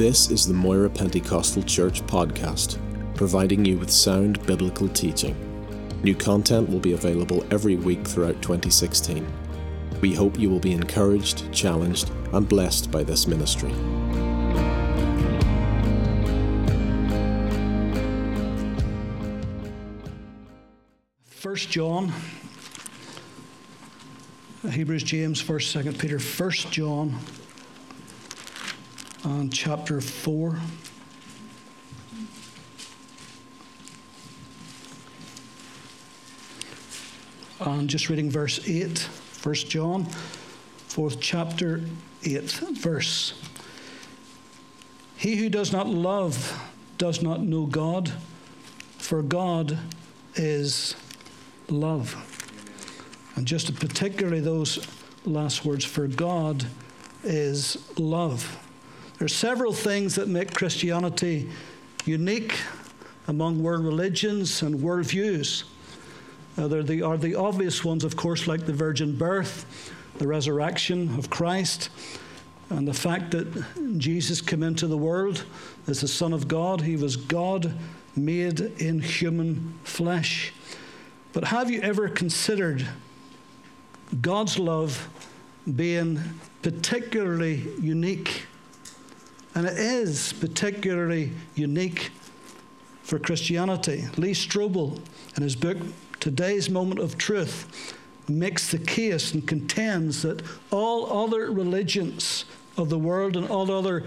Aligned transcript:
This 0.00 0.30
is 0.30 0.46
the 0.46 0.54
Moira 0.54 0.88
Pentecostal 0.88 1.62
Church 1.62 2.00
podcast, 2.06 2.78
providing 3.14 3.66
you 3.66 3.76
with 3.76 3.90
sound 3.90 4.42
biblical 4.46 4.88
teaching. 4.88 5.36
New 6.02 6.14
content 6.14 6.70
will 6.70 6.78
be 6.78 6.94
available 6.94 7.44
every 7.50 7.76
week 7.76 8.08
throughout 8.08 8.40
2016. 8.40 9.30
We 10.00 10.14
hope 10.14 10.38
you 10.38 10.48
will 10.48 10.58
be 10.58 10.72
encouraged, 10.72 11.52
challenged, 11.52 12.10
and 12.32 12.48
blessed 12.48 12.90
by 12.90 13.02
this 13.02 13.26
ministry. 13.26 13.74
First 21.26 21.68
John, 21.68 22.10
Hebrews, 24.66 25.02
James, 25.02 25.42
First, 25.42 25.70
Second 25.70 25.98
Peter, 25.98 26.18
First 26.18 26.72
John, 26.72 27.18
and 29.24 29.52
chapter 29.52 30.00
four. 30.00 30.58
And 37.60 37.90
just 37.90 38.08
reading 38.08 38.30
verse 38.30 38.66
8, 38.66 38.98
1 39.42 39.54
John, 39.54 40.06
fourth 40.88 41.20
chapter, 41.20 41.82
eighth 42.22 42.60
verse. 42.78 43.34
He 45.16 45.36
who 45.36 45.50
does 45.50 45.70
not 45.70 45.86
love 45.86 46.58
does 46.96 47.20
not 47.20 47.42
know 47.42 47.66
God, 47.66 48.10
for 48.96 49.20
God 49.20 49.78
is 50.36 50.96
love. 51.68 52.16
And 53.36 53.46
just 53.46 53.74
particularly 53.74 54.40
those 54.40 54.86
last 55.26 55.64
words, 55.64 55.84
for 55.84 56.06
God 56.06 56.64
is 57.22 57.76
love. 57.98 58.58
There 59.20 59.26
are 59.26 59.28
several 59.28 59.74
things 59.74 60.14
that 60.14 60.28
make 60.28 60.54
Christianity 60.54 61.50
unique 62.06 62.54
among 63.28 63.62
world 63.62 63.84
religions 63.84 64.62
and 64.62 64.80
worldviews. 64.80 65.64
Uh, 66.56 66.68
there 66.68 66.82
the, 66.82 67.02
are 67.02 67.18
the 67.18 67.34
obvious 67.34 67.84
ones, 67.84 68.02
of 68.02 68.16
course, 68.16 68.46
like 68.46 68.64
the 68.64 68.72
virgin 68.72 69.14
birth, 69.14 69.92
the 70.16 70.26
resurrection 70.26 71.14
of 71.18 71.28
Christ, 71.28 71.90
and 72.70 72.88
the 72.88 72.94
fact 72.94 73.32
that 73.32 73.98
Jesus 73.98 74.40
came 74.40 74.62
into 74.62 74.86
the 74.86 74.96
world 74.96 75.44
as 75.86 76.00
the 76.00 76.08
Son 76.08 76.32
of 76.32 76.48
God. 76.48 76.80
He 76.80 76.96
was 76.96 77.16
God 77.16 77.74
made 78.16 78.60
in 78.80 79.02
human 79.02 79.78
flesh. 79.84 80.54
But 81.34 81.44
have 81.44 81.70
you 81.70 81.82
ever 81.82 82.08
considered 82.08 82.88
God's 84.22 84.58
love 84.58 85.10
being 85.76 86.18
particularly 86.62 87.68
unique? 87.82 88.46
And 89.54 89.66
it 89.66 89.78
is 89.78 90.32
particularly 90.32 91.32
unique 91.54 92.10
for 93.02 93.18
Christianity. 93.18 94.04
Lee 94.16 94.32
Strobel, 94.32 95.00
in 95.36 95.42
his 95.42 95.56
book 95.56 95.78
Today's 96.20 96.70
Moment 96.70 97.00
of 97.00 97.18
Truth, 97.18 97.96
makes 98.28 98.70
the 98.70 98.78
case 98.78 99.34
and 99.34 99.46
contends 99.46 100.22
that 100.22 100.42
all 100.70 101.24
other 101.24 101.50
religions 101.50 102.44
of 102.76 102.88
the 102.88 102.98
world 102.98 103.36
and 103.36 103.48
all 103.48 103.70
other 103.70 104.04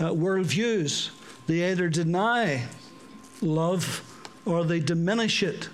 uh, 0.00 0.10
worldviews, 0.10 1.10
they 1.46 1.70
either 1.70 1.88
deny 1.88 2.64
love 3.40 4.02
or 4.44 4.64
they 4.64 4.80
diminish 4.80 5.42
it 5.42 5.68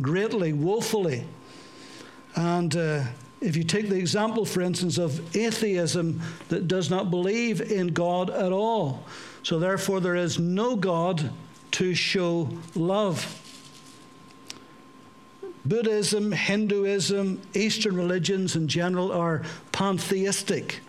greatly, 0.00 0.52
woefully. 0.52 1.24
And 2.34 2.74
uh, 2.74 3.04
if 3.42 3.56
you 3.56 3.64
take 3.64 3.88
the 3.88 3.96
example, 3.96 4.44
for 4.44 4.60
instance, 4.60 4.98
of 4.98 5.36
atheism 5.36 6.20
that 6.48 6.68
does 6.68 6.90
not 6.90 7.10
believe 7.10 7.60
in 7.60 7.88
God 7.88 8.30
at 8.30 8.52
all, 8.52 9.04
so 9.42 9.58
therefore 9.58 10.00
there 10.00 10.14
is 10.14 10.38
no 10.38 10.76
God 10.76 11.30
to 11.72 11.94
show 11.94 12.48
love. 12.74 13.38
Buddhism, 15.64 16.32
Hinduism, 16.32 17.40
Eastern 17.54 17.96
religions 17.96 18.56
in 18.56 18.68
general 18.68 19.12
are 19.12 19.42
pantheistic. 19.70 20.80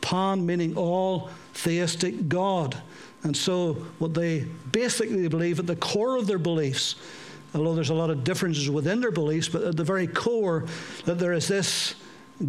Pan 0.00 0.44
meaning 0.44 0.76
all, 0.76 1.30
theistic 1.54 2.28
God. 2.28 2.76
And 3.24 3.36
so, 3.36 3.74
what 3.98 4.14
they 4.14 4.46
basically 4.72 5.28
believe 5.28 5.58
at 5.58 5.66
the 5.66 5.76
core 5.76 6.16
of 6.16 6.26
their 6.26 6.38
beliefs 6.38 6.96
although 7.54 7.74
there's 7.74 7.90
a 7.90 7.94
lot 7.94 8.10
of 8.10 8.24
differences 8.24 8.70
within 8.70 9.00
their 9.00 9.10
beliefs, 9.10 9.48
but 9.48 9.62
at 9.62 9.76
the 9.76 9.84
very 9.84 10.06
core, 10.06 10.64
that 11.04 11.18
there 11.18 11.32
is 11.32 11.48
this 11.48 11.94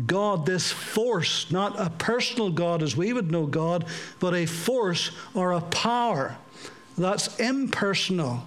God, 0.06 0.46
this 0.46 0.72
force, 0.72 1.52
not 1.52 1.80
a 1.80 1.90
personal 1.90 2.50
God 2.50 2.82
as 2.82 2.96
we 2.96 3.14
would 3.14 3.32
know 3.32 3.46
God, 3.46 3.86
but 4.20 4.34
a 4.34 4.46
force 4.46 5.12
or 5.36 5.52
a 5.52 5.62
power 5.62 6.36
that's 6.98 7.40
impersonal. 7.40 8.44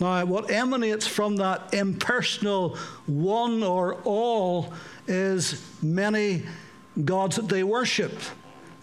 Now, 0.00 0.24
what 0.24 0.50
emanates 0.50 1.06
from 1.06 1.36
that 1.36 1.74
impersonal 1.74 2.76
one 3.06 3.62
or 3.62 3.94
all 4.04 4.72
is 5.06 5.64
many 5.82 6.44
gods 7.04 7.36
that 7.36 7.48
they 7.48 7.62
worship. 7.62 8.12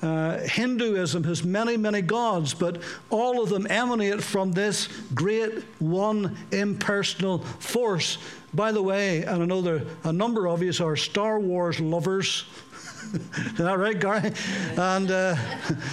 Uh, 0.01 0.37
Hinduism 0.39 1.25
has 1.25 1.43
many, 1.43 1.75
many 1.75 2.01
gods, 2.01 2.53
but 2.53 2.81
all 3.09 3.43
of 3.43 3.49
them 3.49 3.67
emanate 3.69 4.23
from 4.23 4.53
this 4.53 4.87
great 5.13 5.63
one 5.79 6.37
impersonal 6.51 7.39
force. 7.39 8.17
By 8.53 8.71
the 8.71 8.81
way, 8.81 9.23
and 9.23 9.43
I 9.43 9.45
know 9.45 9.61
there 9.61 9.81
a 10.03 10.13
number 10.13 10.47
of 10.47 10.63
you 10.63 10.71
are 10.83 10.95
Star 10.95 11.39
Wars 11.39 11.79
lovers. 11.79 12.45
is 13.13 13.53
that 13.57 13.77
right, 13.77 13.99
Gary? 13.99 14.31
And 14.77 15.11
uh, 15.11 15.35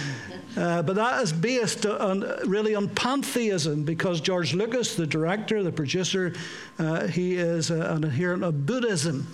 uh, 0.57 0.81
but 0.81 0.95
that 0.95 1.21
is 1.21 1.33
based 1.33 1.85
on 1.85 2.21
really 2.45 2.75
on 2.75 2.87
pantheism 2.89 3.83
because 3.83 4.21
George 4.21 4.53
Lucas, 4.53 4.95
the 4.95 5.05
director, 5.05 5.61
the 5.61 5.71
producer, 5.71 6.33
uh, 6.79 7.07
he 7.07 7.35
is 7.35 7.69
an 7.69 8.05
adherent 8.05 8.43
of 8.43 8.65
Buddhism, 8.65 9.27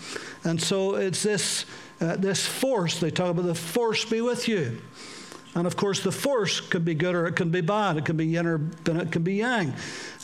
and 0.43 0.61
so 0.61 0.95
it's 0.95 1.23
this 1.23 1.65
uh, 2.03 2.15
this 2.17 2.45
force. 2.45 2.99
They 2.99 3.11
talk 3.11 3.29
about 3.31 3.45
the 3.45 3.55
force 3.55 4.03
be 4.05 4.21
with 4.21 4.47
you. 4.47 4.81
And 5.55 5.67
of 5.67 5.77
course, 5.77 6.01
the 6.01 6.11
force 6.11 6.59
could 6.59 6.83
be 6.83 6.95
good 6.95 7.13
or 7.13 7.27
it 7.27 7.35
can 7.35 7.49
be 7.49 7.61
bad. 7.61 7.97
It 7.97 8.05
can 8.05 8.17
be 8.17 8.25
yin 8.25 8.47
or 8.47 8.59
it 8.85 9.11
can 9.11 9.23
be 9.23 9.35
yang. 9.35 9.73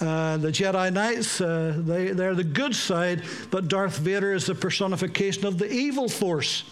Uh, 0.02 0.38
the 0.38 0.50
Jedi 0.50 0.92
Knights, 0.92 1.40
uh, 1.40 1.76
they, 1.78 2.12
they're 2.12 2.34
the 2.34 2.44
good 2.44 2.76
side, 2.76 3.24
but 3.52 3.68
Darth 3.68 4.00
Vader 4.00 4.34
is 4.34 4.48
the 4.48 4.56
personification 4.56 5.46
of 5.46 5.60
the 5.60 5.72
evil 5.72 6.10
force. 6.10 6.64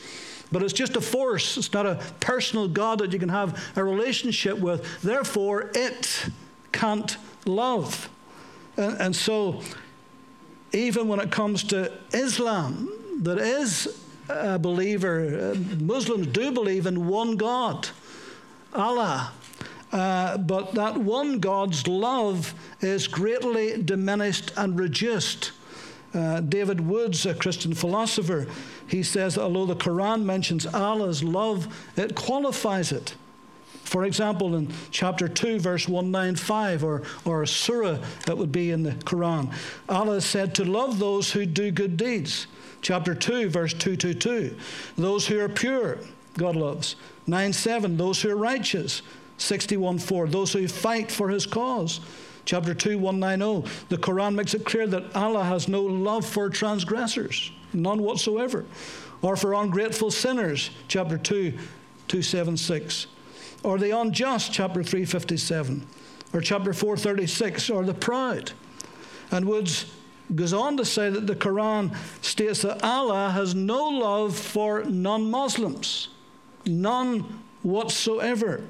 But 0.52 0.64
it's 0.64 0.74
just 0.74 0.96
a 0.96 1.02
force, 1.02 1.58
it's 1.58 1.72
not 1.74 1.86
a 1.86 2.02
personal 2.20 2.68
God 2.68 3.00
that 3.00 3.14
you 3.14 3.20
can 3.20 3.30
have 3.30 3.62
a 3.76 3.84
relationship 3.84 4.58
with. 4.58 5.02
Therefore, 5.02 5.72
it 5.76 6.26
can't 6.72 7.18
love. 7.46 8.10
And, 8.76 8.98
and 9.00 9.16
so, 9.16 9.62
even 10.74 11.08
when 11.08 11.20
it 11.20 11.32
comes 11.32 11.64
to 11.66 11.92
Islam, 12.12 12.90
that 13.24 13.38
is 13.38 14.07
a 14.30 14.60
believer, 14.60 15.54
uh, 15.54 15.56
Muslims 15.80 16.28
do 16.28 16.52
believe 16.52 16.86
in 16.86 17.08
one 17.08 17.38
God, 17.38 17.90
Allah. 18.74 19.32
Uh, 19.92 20.38
but 20.38 20.74
that 20.74 20.98
one 20.98 21.40
God's 21.40 21.88
love 21.88 22.54
is 22.82 23.08
greatly 23.08 23.82
diminished 23.82 24.52
and 24.58 24.78
reduced. 24.78 25.52
Uh, 26.14 26.42
David 26.42 26.82
Woods, 26.82 27.26
a 27.26 27.34
Christian 27.34 27.74
philosopher, 27.74 28.48
he 28.88 29.04
says 29.04 29.36
that 29.36 29.44
although 29.44 29.66
the 29.66 29.76
Quran 29.76 30.24
mentions 30.24 30.66
Allah's 30.66 31.24
love, 31.24 31.68
it 31.96 32.16
qualifies 32.16 32.92
it. 32.92 33.16
For 33.84 34.04
example, 34.04 34.56
in 34.56 34.70
chapter 34.92 35.30
2, 35.30 35.60
verse 35.60 35.88
195, 35.88 36.84
or, 36.84 37.04
or 37.24 37.44
a 37.44 37.48
surah 37.48 38.00
that 38.26 38.38
would 38.38 38.52
be 38.52 38.72
in 38.72 38.84
the 38.84 38.92
Quran, 38.92 39.54
Allah 39.88 40.20
said 40.20 40.54
to 40.56 40.66
love 40.66 41.00
those 41.00 41.32
who 41.32 41.46
do 41.46 41.72
good 41.72 41.96
deeds. 41.96 42.48
Chapter 42.82 43.16
2, 43.16 43.50
verse 43.50 43.74
222. 43.74 44.56
Those 44.98 45.28
who 45.28 45.40
are 45.40 45.50
pure, 45.50 45.98
God 46.38 46.56
loves. 46.56 46.96
9 47.26 47.54
7, 47.54 47.98
those 47.98 48.22
who 48.22 48.30
are 48.30 48.38
righteous. 48.38 49.02
61 49.38 50.00
4, 50.00 50.28
those 50.28 50.54
who 50.54 50.68
fight 50.68 51.12
for 51.12 51.30
his 51.30 51.46
cause. 51.46 52.00
Chapter 52.46 52.74
2, 52.74 52.98
190. 52.98 53.70
The 53.90 53.98
Quran 53.98 54.34
makes 54.34 54.54
it 54.54 54.66
clear 54.66 54.88
that 54.88 55.16
Allah 55.16 55.44
has 55.44 55.68
no 55.68 55.82
love 55.82 56.26
for 56.26 56.50
transgressors, 56.50 57.52
none 57.74 58.02
whatsoever, 58.02 58.66
or 59.22 59.36
for 59.36 59.54
ungrateful 59.54 60.12
sinners. 60.12 60.72
Chapter 60.88 61.18
2, 61.18 61.52
276. 61.52 63.08
Or 63.64 63.78
the 63.78 63.92
unjust, 63.92 64.54
chapter 64.54 64.82
357. 64.82 65.86
Or 66.34 66.42
chapter 66.42 66.74
436, 66.74 67.70
or 67.70 67.84
the 67.84 67.94
proud. 67.94 68.52
And 69.32 69.46
Woods 69.46 69.92
goes 70.36 70.54
on 70.54 70.78
to 70.78 70.86
say 70.86 71.10
that 71.10 71.28
the 71.28 71.36
Quran 71.36 71.96
states 72.22 72.62
that 72.64 72.84
Allah 72.84 73.30
has 73.30 73.56
no 73.56 73.88
love 73.90 74.38
for 74.38 74.84
non 74.84 75.30
Muslims, 75.30 76.10
none 76.66 77.42
whatsoever. 77.64 78.62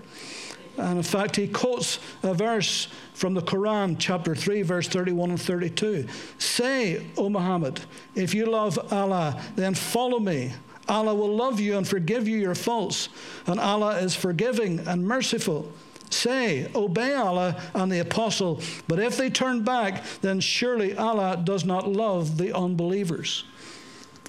And 0.78 0.98
in 0.98 1.04
fact, 1.04 1.36
he 1.36 1.48
quotes 1.48 2.00
a 2.22 2.36
verse 2.36 2.88
from 3.14 3.34
the 3.34 3.42
Quran, 3.42 3.96
chapter 3.98 4.36
3, 4.36 4.62
verse 4.62 4.88
31 4.88 5.32
and 5.32 5.42
32. 5.42 6.08
Say, 6.38 7.04
O 7.18 7.30
Muhammad, 7.30 7.82
if 8.14 8.36
you 8.36 8.46
love 8.46 8.94
Allah, 8.94 9.42
then 9.56 9.74
follow 9.74 10.20
me. 10.20 10.54
Allah 10.88 11.16
will 11.16 11.36
love 11.36 11.60
you 11.60 11.78
and 11.78 11.88
forgive 11.88 12.28
you 12.28 12.38
your 12.38 12.56
faults, 12.56 13.10
and 13.48 13.60
Allah 13.60 13.98
is 13.98 14.16
forgiving 14.16 14.80
and 14.88 15.06
merciful. 15.06 15.72
Say, 16.10 16.72
Obey 16.76 17.14
Allah 17.14 17.62
and 17.74 17.92
the 17.92 18.00
apostle, 18.00 18.62
but 18.88 19.00
if 19.00 19.18
they 19.18 19.30
turn 19.30 19.64
back, 19.64 20.04
then 20.22 20.40
surely 20.40 20.96
Allah 20.96 21.42
does 21.44 21.66
not 21.66 21.88
love 21.88 22.38
the 22.38 22.56
unbelievers. 22.56 23.44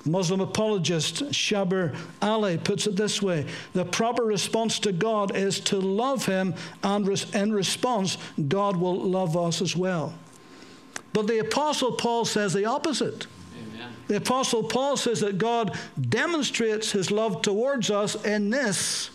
Muslim 0.04 0.40
apologist 0.40 1.25
Shabir 1.30 1.96
Ali 2.22 2.58
puts 2.58 2.86
it 2.86 2.96
this 2.96 3.20
way 3.20 3.46
The 3.72 3.84
proper 3.84 4.25
response 4.25 4.78
to 4.80 4.92
God 4.92 5.36
is 5.36 5.60
to 5.60 5.78
love 5.78 6.25
Him, 6.26 6.54
and 6.82 7.08
in 7.34 7.52
response, 7.52 8.19
God 8.48 8.76
will 8.76 8.98
love 9.00 9.36
us 9.36 9.60
as 9.60 9.76
well. 9.76 10.14
But 11.12 11.26
the 11.26 11.38
Apostle 11.38 11.92
Paul 11.92 12.25
says 12.25 12.52
the 12.52 12.66
opposite. 12.66 13.26
Amen. 13.56 13.88
The 14.08 14.16
Apostle 14.16 14.62
Paul 14.62 14.96
says 14.96 15.20
that 15.20 15.38
God 15.38 15.76
demonstrates 16.00 16.92
His 16.92 17.10
love 17.10 17.42
towards 17.42 17.90
us 17.90 18.14
in 18.25 18.50
this 18.50 19.10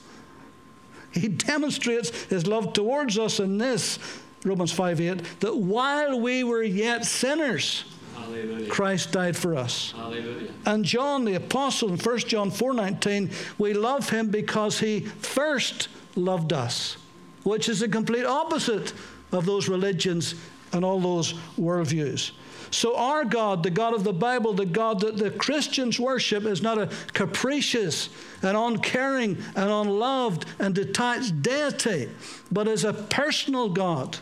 he 1.13 1.27
demonstrates 1.27 2.09
his 2.25 2.47
love 2.47 2.73
towards 2.73 3.17
us 3.17 3.39
in 3.39 3.57
this, 3.57 3.99
Romans 4.43 4.71
5 4.71 4.99
8, 4.99 5.39
that 5.41 5.55
while 5.55 6.19
we 6.19 6.43
were 6.43 6.63
yet 6.63 7.05
sinners, 7.05 7.85
Hallelujah. 8.15 8.69
Christ 8.69 9.11
died 9.11 9.35
for 9.35 9.55
us. 9.55 9.93
Hallelujah. 9.95 10.49
And 10.65 10.85
John 10.85 11.25
the 11.25 11.35
apostle 11.35 11.89
in 11.89 11.97
1 11.97 12.19
John 12.19 12.51
4:19, 12.51 13.31
we 13.57 13.73
love 13.73 14.09
him 14.09 14.29
because 14.29 14.79
he 14.79 15.01
first 15.01 15.87
loved 16.15 16.53
us, 16.53 16.97
which 17.43 17.67
is 17.69 17.79
the 17.79 17.89
complete 17.89 18.25
opposite 18.25 18.93
of 19.31 19.45
those 19.45 19.67
religions 19.67 20.35
and 20.71 20.85
all 20.85 20.99
those 20.99 21.33
worldviews. 21.59 22.31
So, 22.73 22.95
our 22.95 23.23
God, 23.23 23.61
the 23.61 23.69
God 23.69 23.93
of 23.93 24.03
the 24.03 24.13
Bible, 24.13 24.51
the 24.53 24.65
God 24.65 25.01
that 25.01 25.17
the 25.17 25.29
Christians 25.29 25.99
worship, 25.99 26.43
is 26.45 26.63
not 26.63 26.79
a 26.79 26.89
capricious 27.13 28.09
and 28.41 28.57
uncaring 28.57 29.37
and 29.55 29.69
unloved 29.69 30.45
and 30.57 30.73
detached 30.73 31.43
deity, 31.43 32.09
but 32.51 32.67
is 32.67 32.83
a 32.83 32.93
personal 32.93 33.69
God, 33.69 34.17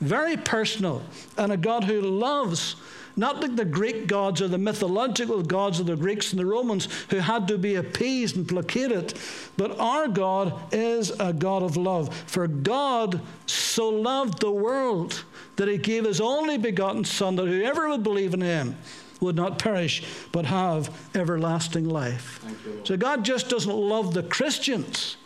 very 0.00 0.36
personal, 0.36 1.04
and 1.36 1.52
a 1.52 1.56
God 1.56 1.84
who 1.84 2.00
loves 2.00 2.74
not 3.16 3.40
like 3.40 3.56
the 3.56 3.64
Greek 3.64 4.06
gods 4.06 4.40
or 4.40 4.48
the 4.48 4.58
mythological 4.58 5.42
gods 5.42 5.80
of 5.80 5.86
the 5.86 5.96
Greeks 5.96 6.32
and 6.32 6.38
the 6.38 6.46
Romans 6.46 6.88
who 7.10 7.18
had 7.18 7.48
to 7.48 7.58
be 7.58 7.74
appeased 7.74 8.36
and 8.36 8.48
placated, 8.48 9.14
but 9.56 9.78
our 9.78 10.06
God 10.06 10.52
is 10.72 11.10
a 11.18 11.32
God 11.32 11.64
of 11.64 11.76
love. 11.76 12.14
For 12.26 12.46
God 12.46 13.20
so 13.46 13.88
loved 13.88 14.40
the 14.40 14.52
world 14.52 15.24
that 15.58 15.68
he 15.68 15.76
gave 15.76 16.04
his 16.04 16.20
only 16.20 16.56
begotten 16.56 17.04
Son, 17.04 17.36
that 17.36 17.46
whoever 17.46 17.88
would 17.88 18.02
believe 18.02 18.32
in 18.32 18.40
him 18.40 18.76
would 19.20 19.34
not 19.34 19.58
perish 19.58 20.04
but 20.30 20.46
have 20.46 20.96
everlasting 21.16 21.88
life. 21.88 22.40
You, 22.64 22.80
so 22.84 22.96
God 22.96 23.24
just 23.24 23.48
doesn't 23.48 23.74
love 23.74 24.14
the 24.14 24.22
Christians, 24.22 25.16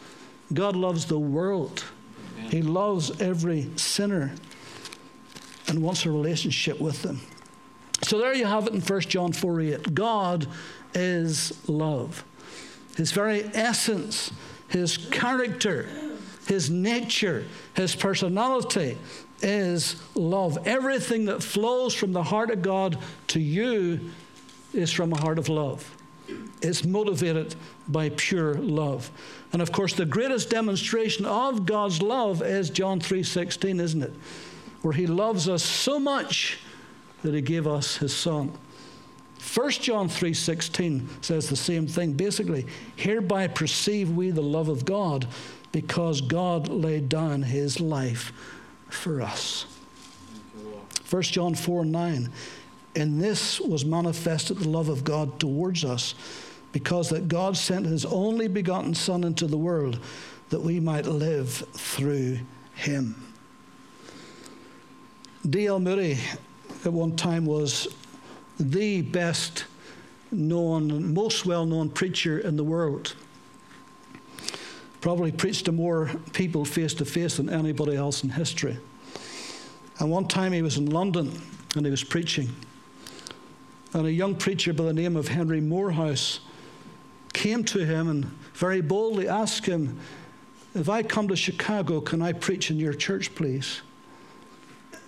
God 0.52 0.75
loves 0.75 1.05
the 1.05 1.19
world. 1.19 1.84
Amen. 2.38 2.50
He 2.50 2.62
loves 2.62 3.20
every 3.20 3.70
sinner 3.76 4.34
and 5.69 5.82
wants 5.82 6.06
a 6.06 6.11
relationship 6.11 6.81
with 6.81 7.02
them. 7.02 7.20
So 8.02 8.19
there 8.19 8.35
you 8.35 8.46
have 8.46 8.67
it 8.67 8.73
in 8.73 8.81
1 8.81 9.00
John 9.02 9.32
4 9.32 9.61
8. 9.61 9.94
God 9.94 10.46
is 10.94 11.69
love. 11.69 12.25
His 12.96 13.12
very 13.12 13.44
essence, 13.55 14.32
his 14.69 14.96
character, 14.96 15.88
his 16.46 16.70
nature, 16.70 17.44
his 17.75 17.94
personality 17.94 18.96
is 19.42 19.96
love. 20.14 20.58
Everything 20.66 21.26
that 21.26 21.42
flows 21.42 21.94
from 21.94 22.12
the 22.12 22.22
heart 22.22 22.50
of 22.50 22.62
God 22.62 22.98
to 23.28 23.40
you 23.40 24.10
is 24.72 24.92
from 24.92 25.12
a 25.12 25.20
heart 25.20 25.38
of 25.38 25.48
love. 25.48 25.96
It's 26.62 26.84
motivated 26.84 27.54
by 27.88 28.10
pure 28.10 28.54
love. 28.54 29.10
And 29.52 29.60
of 29.60 29.72
course, 29.72 29.94
the 29.94 30.06
greatest 30.06 30.50
demonstration 30.50 31.26
of 31.26 31.66
God's 31.66 32.00
love 32.00 32.42
is 32.42 32.70
John 32.70 33.00
3:16, 33.00 33.80
isn't 33.80 34.02
it? 34.02 34.14
Where 34.82 34.94
he 34.94 35.06
loves 35.06 35.48
us 35.48 35.62
so 35.62 35.98
much 35.98 36.58
that 37.22 37.34
he 37.34 37.40
gave 37.40 37.66
us 37.66 37.96
his 37.96 38.14
son. 38.14 38.52
1 39.38 39.82
John 39.82 40.08
3:16 40.08 41.08
says 41.20 41.48
the 41.48 41.56
same 41.56 41.86
thing 41.86 42.12
basically 42.12 42.66
hereby 42.94 43.48
perceive 43.48 44.10
we 44.10 44.30
the 44.30 44.40
love 44.40 44.68
of 44.68 44.84
God 44.84 45.26
because 45.72 46.20
God 46.20 46.68
laid 46.68 47.08
down 47.08 47.42
his 47.42 47.80
life 47.80 48.32
for 48.92 49.22
us. 49.22 49.66
1 51.08 51.22
John 51.22 51.54
4 51.54 51.84
9. 51.84 52.30
In 52.94 53.18
this 53.18 53.60
was 53.60 53.84
manifested 53.84 54.58
the 54.58 54.68
love 54.68 54.88
of 54.88 55.04
God 55.04 55.38
towards 55.40 55.84
us, 55.84 56.14
because 56.72 57.10
that 57.10 57.28
God 57.28 57.56
sent 57.56 57.86
his 57.86 58.04
only 58.04 58.48
begotten 58.48 58.94
Son 58.94 59.24
into 59.24 59.46
the 59.46 59.58
world 59.58 59.98
that 60.50 60.60
we 60.60 60.80
might 60.80 61.06
live 61.06 61.50
through 61.50 62.38
him. 62.74 63.14
D.L. 65.48 65.80
Moody 65.80 66.18
at 66.84 66.92
one 66.92 67.16
time 67.16 67.46
was 67.46 67.88
the 68.58 69.02
best 69.02 69.64
known, 70.30 71.12
most 71.12 71.46
well 71.46 71.66
known 71.66 71.90
preacher 71.90 72.38
in 72.38 72.56
the 72.56 72.64
world 72.64 73.14
probably 75.02 75.32
preached 75.32 75.66
to 75.66 75.72
more 75.72 76.10
people 76.32 76.64
face 76.64 76.94
to 76.94 77.04
face 77.04 77.37
than 77.37 77.50
anybody 77.50 77.96
else 77.96 78.22
in 78.22 78.31
history. 78.31 78.78
And 79.99 80.10
one 80.10 80.26
time 80.26 80.52
he 80.52 80.62
was 80.62 80.78
in 80.78 80.87
London 80.87 81.43
and 81.75 81.84
he 81.84 81.90
was 81.90 82.04
preaching. 82.04 82.49
And 83.93 84.06
a 84.06 84.12
young 84.12 84.37
preacher 84.37 84.72
by 84.72 84.84
the 84.84 84.93
name 84.93 85.16
of 85.16 85.28
Henry 85.28 85.60
Moorhouse 85.60 86.40
came 87.34 87.64
to 87.64 87.84
him 87.84 88.08
and 88.08 88.25
very 88.54 88.81
boldly 88.81 89.28
asked 89.28 89.66
him, 89.66 89.99
If 90.75 90.88
I 90.88 91.02
come 91.02 91.28
to 91.28 91.37
Chicago, 91.37 92.00
can 92.00 92.22
I 92.22 92.32
preach 92.32 92.70
in 92.70 92.78
your 92.78 92.94
church, 92.94 93.34
please? 93.34 93.82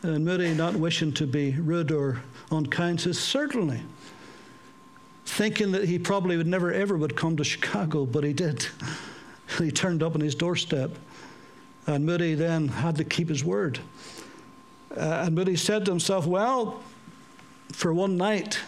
And 0.02 0.25
Moody, 0.25 0.55
not 0.55 0.75
wishing 0.75 1.12
to 1.12 1.26
be 1.26 1.52
rude 1.52 1.93
or 1.93 2.20
unkind, 2.50 3.00
says, 3.00 3.19
Certainly. 3.19 3.81
Thinking 5.25 5.73
that 5.73 5.85
he 5.85 5.99
probably 5.99 6.37
would 6.37 6.46
never 6.46 6.73
ever 6.73 6.96
would 6.96 7.17
come 7.17 7.37
to 7.37 7.44
Chicago, 7.44 8.05
but 8.05 8.25
he 8.25 8.32
did. 8.32 8.67
he 9.58 9.70
turned 9.70 10.02
up 10.02 10.14
on 10.14 10.20
his 10.20 10.35
doorstep. 10.35 10.91
And 11.87 12.06
Moody 12.06 12.35
then 12.35 12.69
had 12.69 12.96
to 12.96 13.05
keep 13.05 13.29
his 13.29 13.44
word. 13.44 13.79
Uh, 14.96 15.25
and 15.26 15.35
Moody 15.35 15.56
said 15.56 15.85
to 15.85 15.91
himself, 15.91 16.26
Well, 16.26 16.82
for 17.73 17.93
one 17.93 18.17
night, 18.17 18.58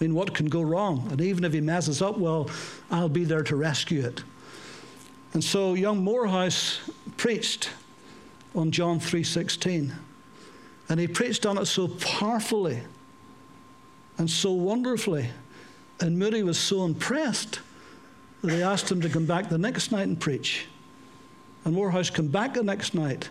I 0.00 0.04
mean, 0.04 0.14
what 0.14 0.34
can 0.34 0.46
go 0.46 0.62
wrong? 0.62 1.08
And 1.10 1.20
even 1.20 1.44
if 1.44 1.52
he 1.52 1.60
messes 1.60 2.02
up, 2.02 2.18
well, 2.18 2.50
I'll 2.90 3.08
be 3.08 3.24
there 3.24 3.42
to 3.44 3.56
rescue 3.56 4.04
it. 4.04 4.22
And 5.32 5.42
so 5.42 5.74
young 5.74 6.02
Moorhouse 6.02 6.80
preached 7.16 7.70
on 8.54 8.70
John 8.70 9.00
3:16. 9.00 9.92
And 10.88 11.00
he 11.00 11.06
preached 11.06 11.46
on 11.46 11.56
it 11.56 11.66
so 11.66 11.88
powerfully 11.88 12.82
and 14.18 14.28
so 14.28 14.52
wonderfully. 14.52 15.30
And 16.00 16.18
Moody 16.18 16.42
was 16.42 16.58
so 16.58 16.84
impressed 16.84 17.60
they 18.42 18.62
asked 18.62 18.90
him 18.90 19.00
to 19.00 19.08
come 19.08 19.26
back 19.26 19.48
the 19.48 19.58
next 19.58 19.92
night 19.92 20.08
and 20.08 20.18
preach. 20.18 20.66
And 21.64 21.74
Moorhouse 21.74 22.10
came 22.10 22.28
back 22.28 22.54
the 22.54 22.62
next 22.62 22.94
night. 22.94 23.30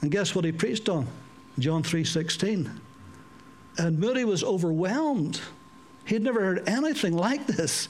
And 0.00 0.10
guess 0.10 0.34
what 0.34 0.44
he 0.44 0.52
preached 0.52 0.88
on? 0.88 1.06
John 1.58 1.82
3:16. 1.82 2.80
And 3.78 3.98
Moody 3.98 4.24
was 4.24 4.42
overwhelmed. 4.42 5.40
He'd 6.04 6.22
never 6.22 6.40
heard 6.40 6.68
anything 6.68 7.16
like 7.16 7.46
this. 7.46 7.88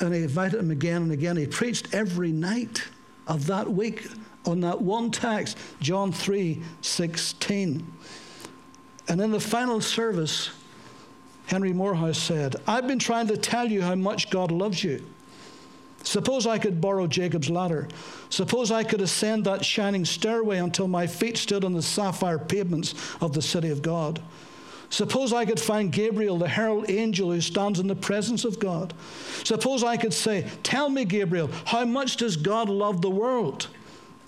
And 0.00 0.14
he 0.14 0.22
invited 0.22 0.60
him 0.60 0.70
again 0.70 1.02
and 1.02 1.12
again. 1.12 1.36
He 1.36 1.46
preached 1.46 1.92
every 1.92 2.30
night 2.30 2.84
of 3.26 3.46
that 3.46 3.72
week 3.72 4.06
on 4.46 4.60
that 4.60 4.80
one 4.80 5.10
text, 5.10 5.58
John 5.80 6.12
3:16. 6.12 7.84
And 9.08 9.20
in 9.20 9.32
the 9.32 9.40
final 9.40 9.80
service, 9.80 10.50
Henry 11.48 11.72
Moorhouse 11.72 12.18
said, 12.18 12.56
I've 12.66 12.86
been 12.86 12.98
trying 12.98 13.26
to 13.28 13.36
tell 13.38 13.70
you 13.70 13.80
how 13.80 13.94
much 13.94 14.28
God 14.28 14.50
loves 14.50 14.84
you. 14.84 15.02
Suppose 16.02 16.46
I 16.46 16.58
could 16.58 16.78
borrow 16.78 17.06
Jacob's 17.06 17.48
ladder. 17.48 17.88
Suppose 18.28 18.70
I 18.70 18.84
could 18.84 19.00
ascend 19.00 19.46
that 19.46 19.64
shining 19.64 20.04
stairway 20.04 20.58
until 20.58 20.88
my 20.88 21.06
feet 21.06 21.38
stood 21.38 21.64
on 21.64 21.72
the 21.72 21.80
sapphire 21.80 22.38
pavements 22.38 22.94
of 23.22 23.32
the 23.32 23.40
city 23.40 23.70
of 23.70 23.80
God. 23.80 24.20
Suppose 24.90 25.32
I 25.32 25.46
could 25.46 25.58
find 25.58 25.90
Gabriel, 25.90 26.36
the 26.36 26.48
herald 26.48 26.90
angel 26.90 27.32
who 27.32 27.40
stands 27.40 27.80
in 27.80 27.86
the 27.86 27.96
presence 27.96 28.44
of 28.44 28.60
God. 28.60 28.92
Suppose 29.42 29.82
I 29.82 29.96
could 29.96 30.12
say, 30.12 30.46
Tell 30.62 30.90
me, 30.90 31.06
Gabriel, 31.06 31.48
how 31.64 31.86
much 31.86 32.18
does 32.18 32.36
God 32.36 32.68
love 32.68 33.00
the 33.00 33.10
world? 33.10 33.68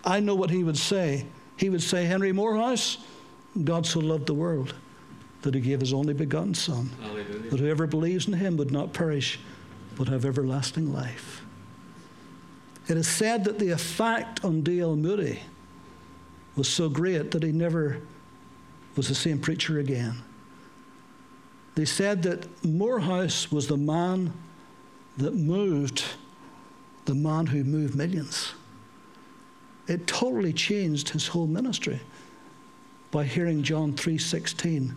I 0.07 0.21
know 0.21 0.35
what 0.35 0.49
he 0.49 0.65
would 0.65 0.79
say. 0.79 1.27
He 1.59 1.69
would 1.69 1.83
say, 1.83 2.07
Henry 2.07 2.33
Moorhouse, 2.33 2.97
God 3.63 3.85
so 3.85 4.01
loved 4.01 4.27
the 4.27 4.33
world 4.33 4.75
that 5.43 5.55
he 5.55 5.61
gave 5.61 5.81
his 5.81 5.93
only 5.93 6.13
begotten 6.15 6.55
Son, 6.55 6.91
Hallelujah. 7.01 7.51
that 7.51 7.61
whoever 7.61 7.87
believes 7.87 8.27
in 8.27 8.35
him 8.35 8.57
would 8.57 8.71
not 8.71 8.93
perish, 8.93 9.39
but 9.97 10.09
have 10.09 10.25
everlasting 10.25 10.93
life. 10.93 11.43
It 12.89 12.97
is 12.97 13.09
said 13.09 13.45
that 13.45 13.59
the 13.59 13.71
effect 13.71 14.45
on 14.45 14.63
D.L. 14.63 14.97
Moody 14.97 15.41
was 16.57 16.69
so 16.69 16.89
great 16.89 17.31
that 17.31 17.43
he 17.43 17.53
never 17.53 18.01
was 18.97 19.09
the 19.09 19.15
same 19.15 19.39
preacher 19.39 19.79
again. 19.79 20.17
They 21.77 21.85
said 21.85 22.23
that 22.25 22.47
Moorhouse 22.65 23.51
was 23.53 23.69
the 23.69 23.77
man 23.77 24.33
that 25.17 25.35
moved 25.35 26.05
the 27.07 27.15
man 27.15 27.47
who 27.47 27.65
moved 27.65 27.95
millions. 27.95 28.53
it 29.89 30.07
totally 30.07 30.53
changed 30.53 31.09
his 31.09 31.29
whole 31.29 31.47
ministry 31.47 32.01
by 33.11 33.25
hearing 33.25 33.63
John 33.63 33.93
3:16 33.95 34.95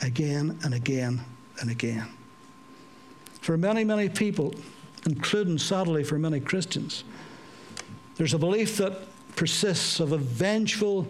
again 0.00 0.58
and 0.64 0.74
again 0.74 1.20
and 1.60 1.70
again. 1.70 2.08
For 3.40 3.56
many, 3.56 3.84
many 3.84 4.08
people, 4.08 4.54
including 5.06 5.58
sadly 5.58 6.04
for 6.04 6.18
many 6.18 6.40
Christians, 6.40 7.04
there's 8.16 8.34
a 8.34 8.38
belief 8.38 8.78
that 8.78 8.98
persists 9.36 10.00
of 10.00 10.12
a 10.12 10.18
vengeful, 10.18 11.06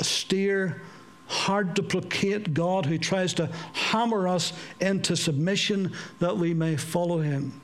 austere, 0.00 0.82
hard 1.28 1.76
to 1.76 1.82
placate 1.82 2.54
God 2.54 2.86
who 2.86 2.98
tries 2.98 3.34
to 3.34 3.46
hammer 3.72 4.26
us 4.26 4.52
into 4.80 5.16
submission 5.16 5.92
that 6.20 6.36
we 6.36 6.54
may 6.54 6.76
follow 6.76 7.20
him. 7.20 7.60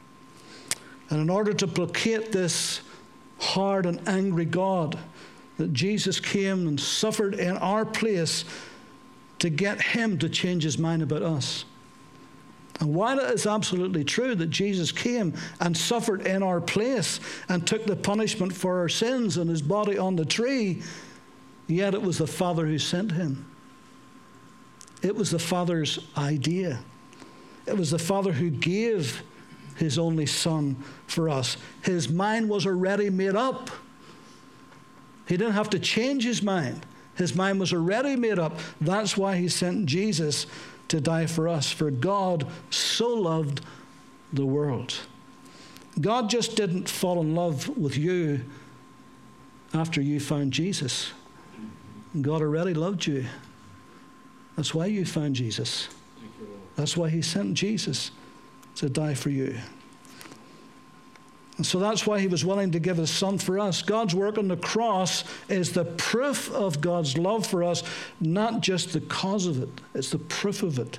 And 1.11 1.21
in 1.21 1.31
order 1.31 1.52
to 1.54 1.66
placate 1.66 2.31
this 2.31 2.81
hard 3.38 3.87
and 3.87 4.07
angry 4.09 4.45
God, 4.45 4.99
that 5.57 5.73
Jesus 5.73 6.21
came 6.21 6.66
and 6.66 6.78
suffered 6.78 7.35
in 7.35 7.57
our 7.57 7.85
place 7.85 8.45
to 9.38 9.50
get 9.50 9.81
him 9.81 10.19
to 10.19 10.29
change 10.29 10.62
his 10.62 10.79
mind 10.79 11.03
about 11.03 11.23
us. 11.23 11.64
And 12.81 12.95
while 12.95 13.19
it 13.19 13.31
is 13.31 13.47
absolutely 13.47 14.05
true 14.05 14.35
that 14.35 14.50
Jesus 14.50 14.91
came 14.91 15.35
and 15.61 15.76
suffered 15.76 16.26
in 16.26 16.43
our 16.43 16.61
place 16.61 17.21
and 17.49 17.67
took 17.67 17.87
the 17.87 17.97
punishment 17.97 18.53
for 18.53 18.81
our 18.81 18.88
sins 18.88 19.37
in 19.37 19.47
his 19.49 19.62
body 19.62 19.97
on 19.97 20.17
the 20.17 20.25
tree, 20.25 20.83
yet 21.69 21.95
it 21.95 22.03
was 22.03 22.19
the 22.19 22.26
Father 22.26 22.67
who 22.67 22.79
sent 22.79 23.12
him. 23.12 23.47
It 25.03 25.14
was 25.14 25.31
the 25.31 25.38
Father's 25.38 25.99
idea. 26.17 26.81
It 27.67 27.76
was 27.76 27.91
the 27.91 27.99
Father 27.99 28.33
who 28.33 28.50
gave 28.50 29.23
his 29.76 29.99
only 29.99 30.26
Son 30.26 30.76
for 31.07 31.29
us. 31.29 31.57
His 31.83 32.09
mind 32.09 32.49
was 32.49 32.67
already 32.67 33.11
made 33.11 33.37
up. 33.37 33.71
He 35.26 35.37
didn't 35.37 35.55
have 35.55 35.71
to 35.71 35.79
change 35.79 36.25
his 36.25 36.43
mind. 36.43 36.85
His 37.16 37.35
mind 37.35 37.61
was 37.61 37.73
already 37.73 38.16
made 38.16 38.38
up. 38.38 38.59
That's 38.80 39.16
why 39.16 39.37
he 39.37 39.49
sent 39.49 39.87
Jesus 39.87 40.47
to 40.88 41.00
die 41.00 41.26
for 41.26 41.49
us. 41.49 41.71
For 41.71 41.90
God 41.90 42.47
so 42.71 43.09
loved 43.09 43.61
the 44.33 44.47
world. 44.47 44.94
God 46.00 46.28
just 46.28 46.56
didn't 46.56 46.88
fall 46.88 47.21
in 47.21 47.35
love 47.35 47.68
with 47.78 47.97
you 47.97 48.44
after 49.73 50.00
you 50.00 50.18
found 50.18 50.52
Jesus. 50.52 51.12
God 52.21 52.42
already 52.42 52.75
loved 52.75 53.06
you. 53.06 53.26
That's 54.56 54.75
why 54.75 54.87
you 54.87 55.04
found 55.04 55.35
Jesus. 55.35 55.88
That's 56.76 56.97
why 56.97 57.11
he 57.11 57.23
sent 57.23 57.54
Jesus 57.54 58.11
to 58.76 58.88
die 58.88 59.14
for 59.14 59.30
you. 59.30 59.56
And 61.56 61.64
so 61.64 61.78
that's 61.78 62.06
why 62.06 62.18
he 62.18 62.26
was 62.26 62.44
willing 62.44 62.73
to 62.73 62.80
give 62.80 62.96
his 62.96 63.11
son 63.11 63.38
for 63.38 63.61
us. 63.61 63.80
God's 63.82 64.14
work 64.14 64.38
on 64.38 64.49
the 64.49 64.56
cross 64.56 65.23
is 65.49 65.73
the 65.73 65.84
proof 65.84 66.50
of 66.52 66.80
God's 66.80 67.16
love 67.16 67.46
for 67.46 67.62
us, 67.62 67.84
not 68.20 68.61
just 68.61 68.92
the 68.92 69.00
cause 69.00 69.46
of 69.46 69.62
it, 69.62 69.68
it's 69.94 70.11
the 70.11 70.18
proof 70.18 70.62
of 70.62 70.78
it. 70.78 70.99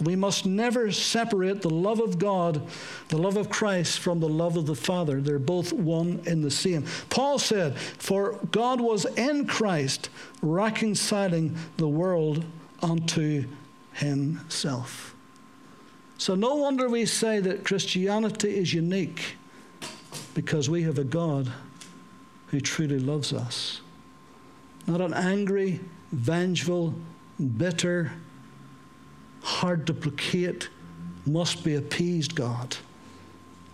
We 0.00 0.16
must 0.16 0.46
never 0.46 0.90
separate 0.90 1.62
the 1.62 1.70
love 1.70 2.00
of 2.00 2.18
God, 2.18 2.62
the 3.08 3.18
love 3.18 3.36
of 3.36 3.50
Christ, 3.50 4.00
from 4.00 4.20
the 4.20 4.28
love 4.28 4.56
of 4.56 4.66
the 4.66 4.74
Father. 4.74 5.20
They're 5.20 5.38
both 5.38 5.72
one 5.72 6.22
in 6.26 6.42
the 6.42 6.50
same. 6.50 6.84
Paul 7.08 7.38
said, 7.38 7.78
For 7.78 8.38
God 8.50 8.80
was 8.80 9.04
in 9.16 9.46
Christ 9.46 10.08
reconciling 10.40 11.56
the 11.76 11.88
world 11.88 12.44
unto 12.82 13.46
himself. 13.92 15.14
So, 16.18 16.34
no 16.34 16.54
wonder 16.56 16.88
we 16.88 17.04
say 17.04 17.40
that 17.40 17.64
Christianity 17.64 18.56
is 18.56 18.72
unique 18.72 19.36
because 20.34 20.68
we 20.68 20.82
have 20.82 20.98
a 20.98 21.04
God 21.04 21.52
who 22.48 22.60
truly 22.60 22.98
loves 22.98 23.32
us. 23.32 23.80
Not 24.86 25.00
an 25.00 25.14
angry, 25.14 25.80
vengeful, 26.10 26.94
bitter, 27.56 28.12
hard 29.42 29.86
to 29.86 29.94
placate, 29.94 30.68
must 31.26 31.64
be 31.64 31.74
appeased 31.76 32.34
God, 32.34 32.76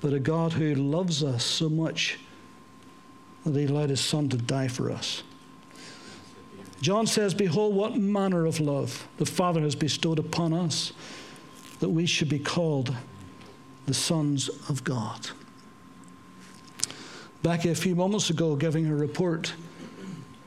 but 0.00 0.12
a 0.12 0.20
God 0.20 0.52
who 0.52 0.74
loves 0.74 1.24
us 1.24 1.44
so 1.44 1.68
much 1.68 2.18
that 3.44 3.58
he 3.58 3.66
allowed 3.66 3.90
his 3.90 4.00
Son 4.00 4.28
to 4.28 4.36
die 4.36 4.68
for 4.68 4.90
us. 4.90 5.22
John 6.80 7.06
says, 7.06 7.34
Behold, 7.34 7.74
what 7.74 7.96
manner 7.96 8.46
of 8.46 8.60
love 8.60 9.08
the 9.16 9.26
Father 9.26 9.62
has 9.62 9.74
bestowed 9.74 10.18
upon 10.18 10.52
us, 10.52 10.92
that 11.80 11.88
we 11.88 12.06
should 12.06 12.28
be 12.28 12.38
called 12.38 12.94
the 13.86 13.94
sons 13.94 14.48
of 14.68 14.84
God. 14.84 15.30
Back 17.42 17.64
a 17.66 17.74
few 17.74 17.94
moments 17.94 18.30
ago, 18.30 18.56
giving 18.56 18.84
her 18.86 18.96
report, 18.96 19.52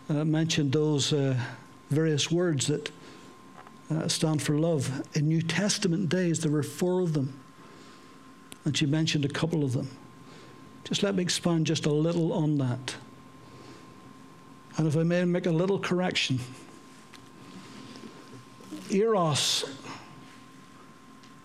uh, 0.09 0.25
mentioned 0.25 0.73
those 0.73 1.13
uh, 1.13 1.39
various 1.89 2.29
words 2.29 2.67
that 2.67 2.91
uh, 3.89 4.09
stand 4.09 4.41
for 4.41 4.59
love. 4.59 5.07
In 5.15 5.29
New 5.29 5.41
Testament 5.41 6.09
days, 6.09 6.41
there 6.41 6.51
were 6.51 6.63
four 6.63 6.99
of 6.99 7.13
them, 7.13 7.39
and 8.65 8.77
she 8.77 8.85
mentioned 8.85 9.23
a 9.23 9.29
couple 9.29 9.63
of 9.63 9.71
them. 9.71 9.89
Just 10.83 11.01
let 11.01 11.15
me 11.15 11.23
expand 11.23 11.65
just 11.65 11.85
a 11.85 11.91
little 11.91 12.33
on 12.33 12.57
that. 12.57 12.95
And 14.75 14.85
if 14.85 14.97
I 14.97 15.03
may 15.03 15.23
make 15.23 15.45
a 15.45 15.51
little 15.51 15.79
correction, 15.79 16.39
eros, 18.89 19.63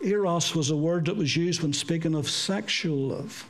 eros 0.00 0.57
was 0.57 0.71
a 0.71 0.76
word 0.76 1.05
that 1.05 1.17
was 1.17 1.37
used 1.37 1.62
when 1.62 1.73
speaking 1.73 2.17
of 2.17 2.29
sexual 2.29 3.11
love. 3.11 3.47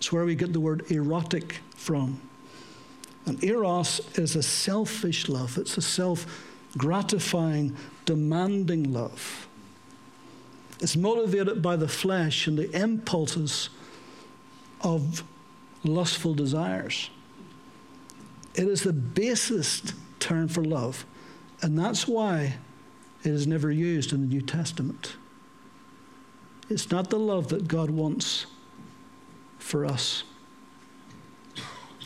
It's 0.00 0.10
where 0.10 0.24
we 0.24 0.34
get 0.34 0.54
the 0.54 0.60
word 0.60 0.90
erotic 0.90 1.60
from. 1.76 2.22
And 3.26 3.44
eros 3.44 4.00
is 4.14 4.34
a 4.34 4.42
selfish 4.42 5.28
love, 5.28 5.58
it's 5.58 5.76
a 5.76 5.82
self 5.82 6.24
gratifying, 6.78 7.76
demanding 8.06 8.94
love. 8.94 9.46
It's 10.80 10.96
motivated 10.96 11.60
by 11.60 11.76
the 11.76 11.86
flesh 11.86 12.46
and 12.46 12.56
the 12.56 12.70
impulses 12.70 13.68
of 14.80 15.22
lustful 15.84 16.32
desires. 16.32 17.10
It 18.54 18.68
is 18.68 18.84
the 18.84 18.94
basest 18.94 19.92
term 20.18 20.48
for 20.48 20.64
love, 20.64 21.04
and 21.60 21.78
that's 21.78 22.08
why 22.08 22.54
it 23.22 23.32
is 23.32 23.46
never 23.46 23.70
used 23.70 24.14
in 24.14 24.22
the 24.22 24.26
New 24.26 24.40
Testament. 24.40 25.16
It's 26.70 26.90
not 26.90 27.10
the 27.10 27.18
love 27.18 27.48
that 27.48 27.68
God 27.68 27.90
wants 27.90 28.46
for 29.60 29.86
us. 29.86 30.24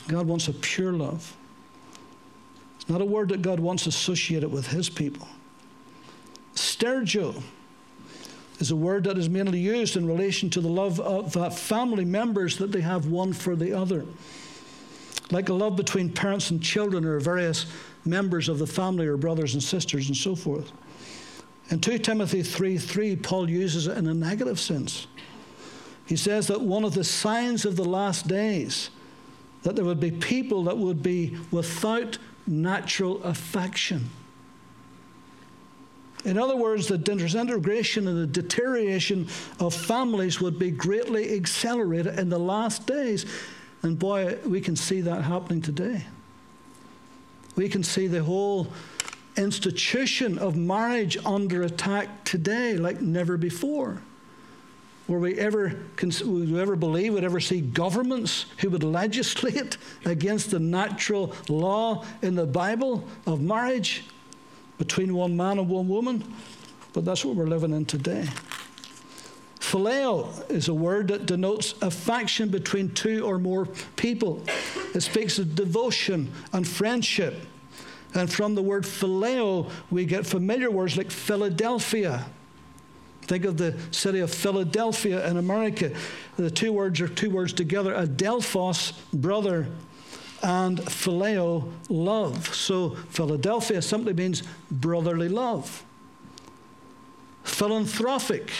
God 0.08 0.26
wants 0.26 0.49
a 0.49 0.52
pure 0.52 0.92
love. 0.92 1.37
It's 2.76 2.88
not 2.88 3.00
a 3.00 3.04
word 3.04 3.30
that 3.30 3.40
God 3.40 3.61
wants 3.61 3.87
associated 3.87 4.52
with 4.52 4.66
his 4.66 4.90
people. 4.90 5.26
Storge 6.54 7.42
is 8.58 8.70
a 8.70 8.76
word 8.76 9.04
that 9.04 9.16
is 9.16 9.28
mainly 9.28 9.58
used 9.58 9.96
in 9.96 10.06
relation 10.06 10.50
to 10.50 10.61
the 10.61 10.68
love 10.68 11.00
of 11.00 11.37
uh, 11.37 11.50
family 11.50 12.04
members 12.04 12.58
that 12.58 12.73
they 12.73 12.82
have 12.82 13.06
one 13.06 13.32
for 13.32 13.56
the 13.56 13.73
other. 13.73 14.04
Like 15.30 15.49
a 15.49 15.54
love 15.54 15.76
between 15.76 16.12
parents 16.12 16.50
and 16.50 16.62
children 16.62 17.04
or 17.04 17.18
various 17.18 17.66
members 18.04 18.49
of 18.49 18.58
the 18.58 18.66
family 18.66 19.06
or 19.06 19.16
brothers 19.16 19.54
and 19.54 19.62
sisters 19.62 20.08
and 20.08 20.16
so 20.16 20.37
forth. 20.37 20.70
In 21.70 21.80
2 21.80 21.99
Timothy 21.99 22.42
3 22.42 22.76
3, 22.76 23.16
Paul 23.16 23.49
uses 23.49 23.87
it 23.87 23.96
in 23.96 24.06
a 24.06 24.14
negative 24.14 24.61
sense. 24.61 25.06
He 26.06 26.16
says 26.16 26.49
that 26.49 26.61
one 26.61 26.84
of 26.84 26.94
the 26.94 27.04
signs 27.04 27.64
of 27.64 27.76
the 27.76 27.84
last 27.84 28.28
days 28.28 28.90
that 29.62 29.75
there 29.76 29.84
would 29.84 30.00
be 30.00 30.11
people 30.11 30.64
that 30.64 30.76
would 30.76 31.02
be 31.02 31.37
without 31.50 32.18
natural 32.46 33.23
affection. 33.23 34.11
In 36.25 36.38
other 36.38 36.56
words, 36.56 36.87
the 36.87 36.99
disintegration 36.99 38.08
and 38.08 38.16
the 38.16 38.26
deterioration 38.26 39.28
of 39.61 39.75
families 39.75 40.40
would 40.40 40.58
be 40.58 40.70
greatly 40.70 41.34
accelerated 41.34 42.18
in 42.18 42.28
the 42.28 42.38
last 42.38 42.87
days. 42.87 43.26
And 43.82 43.99
boy, 43.99 44.38
we 44.46 44.61
can 44.61 44.76
see 44.76 45.02
that 45.02 45.23
happening 45.23 45.61
today. 45.61 46.04
We 47.56 47.68
can 47.68 47.82
see 47.82 48.06
the 48.06 48.23
whole 48.23 48.68
institution 49.37 50.38
of 50.38 50.56
marriage 50.56 51.16
under 51.25 51.62
attack 51.62 52.25
today 52.25 52.76
like 52.76 53.00
never 53.00 53.37
before. 53.37 54.00
Were 55.06 55.18
we 55.18 55.38
ever, 55.38 55.75
would 56.00 56.50
we 56.50 56.61
ever 56.61 56.76
believe, 56.76 57.12
would 57.12 57.25
ever 57.25 57.40
see 57.40 57.61
governments 57.61 58.46
who 58.58 58.70
would 58.70 58.82
legislate 58.82 59.76
against 60.04 60.50
the 60.50 60.58
natural 60.58 61.34
law 61.49 62.04
in 62.23 62.34
the 62.34 62.46
Bible 62.46 63.04
of 63.26 63.42
marriage 63.42 64.04
between 64.78 65.14
one 65.14 65.37
man 65.37 65.58
and 65.58 65.68
one 65.68 65.88
woman? 65.88 66.25
But 66.94 67.04
that's 67.04 67.25
what 67.25 67.37
we're 67.37 67.46
living 67.46 67.73
in 67.73 67.84
today. 67.84 68.28
Phileo 69.61 70.50
is 70.50 70.68
a 70.68 70.75
word 70.75 71.08
that 71.08 71.26
denotes 71.26 71.75
affection 71.82 72.49
between 72.49 72.90
two 72.90 73.26
or 73.26 73.38
more 73.38 73.66
people. 73.96 74.42
It 74.94 75.02
speaks 75.02 75.38
of 75.38 75.54
devotion 75.54 76.32
and 76.52 76.66
friendship. 76.66 77.34
And 78.14 78.32
from 78.32 78.54
the 78.54 78.62
word 78.62 78.84
phileo, 78.84 79.70
we 79.90 80.04
get 80.04 80.26
familiar 80.26 80.70
words 80.70 80.96
like 80.96 81.11
Philadelphia 81.11 82.25
Think 83.26 83.44
of 83.44 83.56
the 83.56 83.74
city 83.90 84.20
of 84.20 84.32
Philadelphia 84.32 85.26
in 85.28 85.38
America. 85.38 85.92
The 86.36 86.50
two 86.50 86.72
words 86.72 87.00
are 87.00 87.08
two 87.08 87.30
words 87.30 87.52
together. 87.52 87.94
Adelphos, 87.94 88.92
brother, 89.12 89.66
and 90.42 90.78
phileo, 90.80 91.72
love. 91.88 92.54
So 92.54 92.90
Philadelphia 92.90 93.80
simply 93.80 94.12
means 94.12 94.42
brotherly 94.70 95.28
love. 95.28 95.84
Philanthropic, 97.44 98.50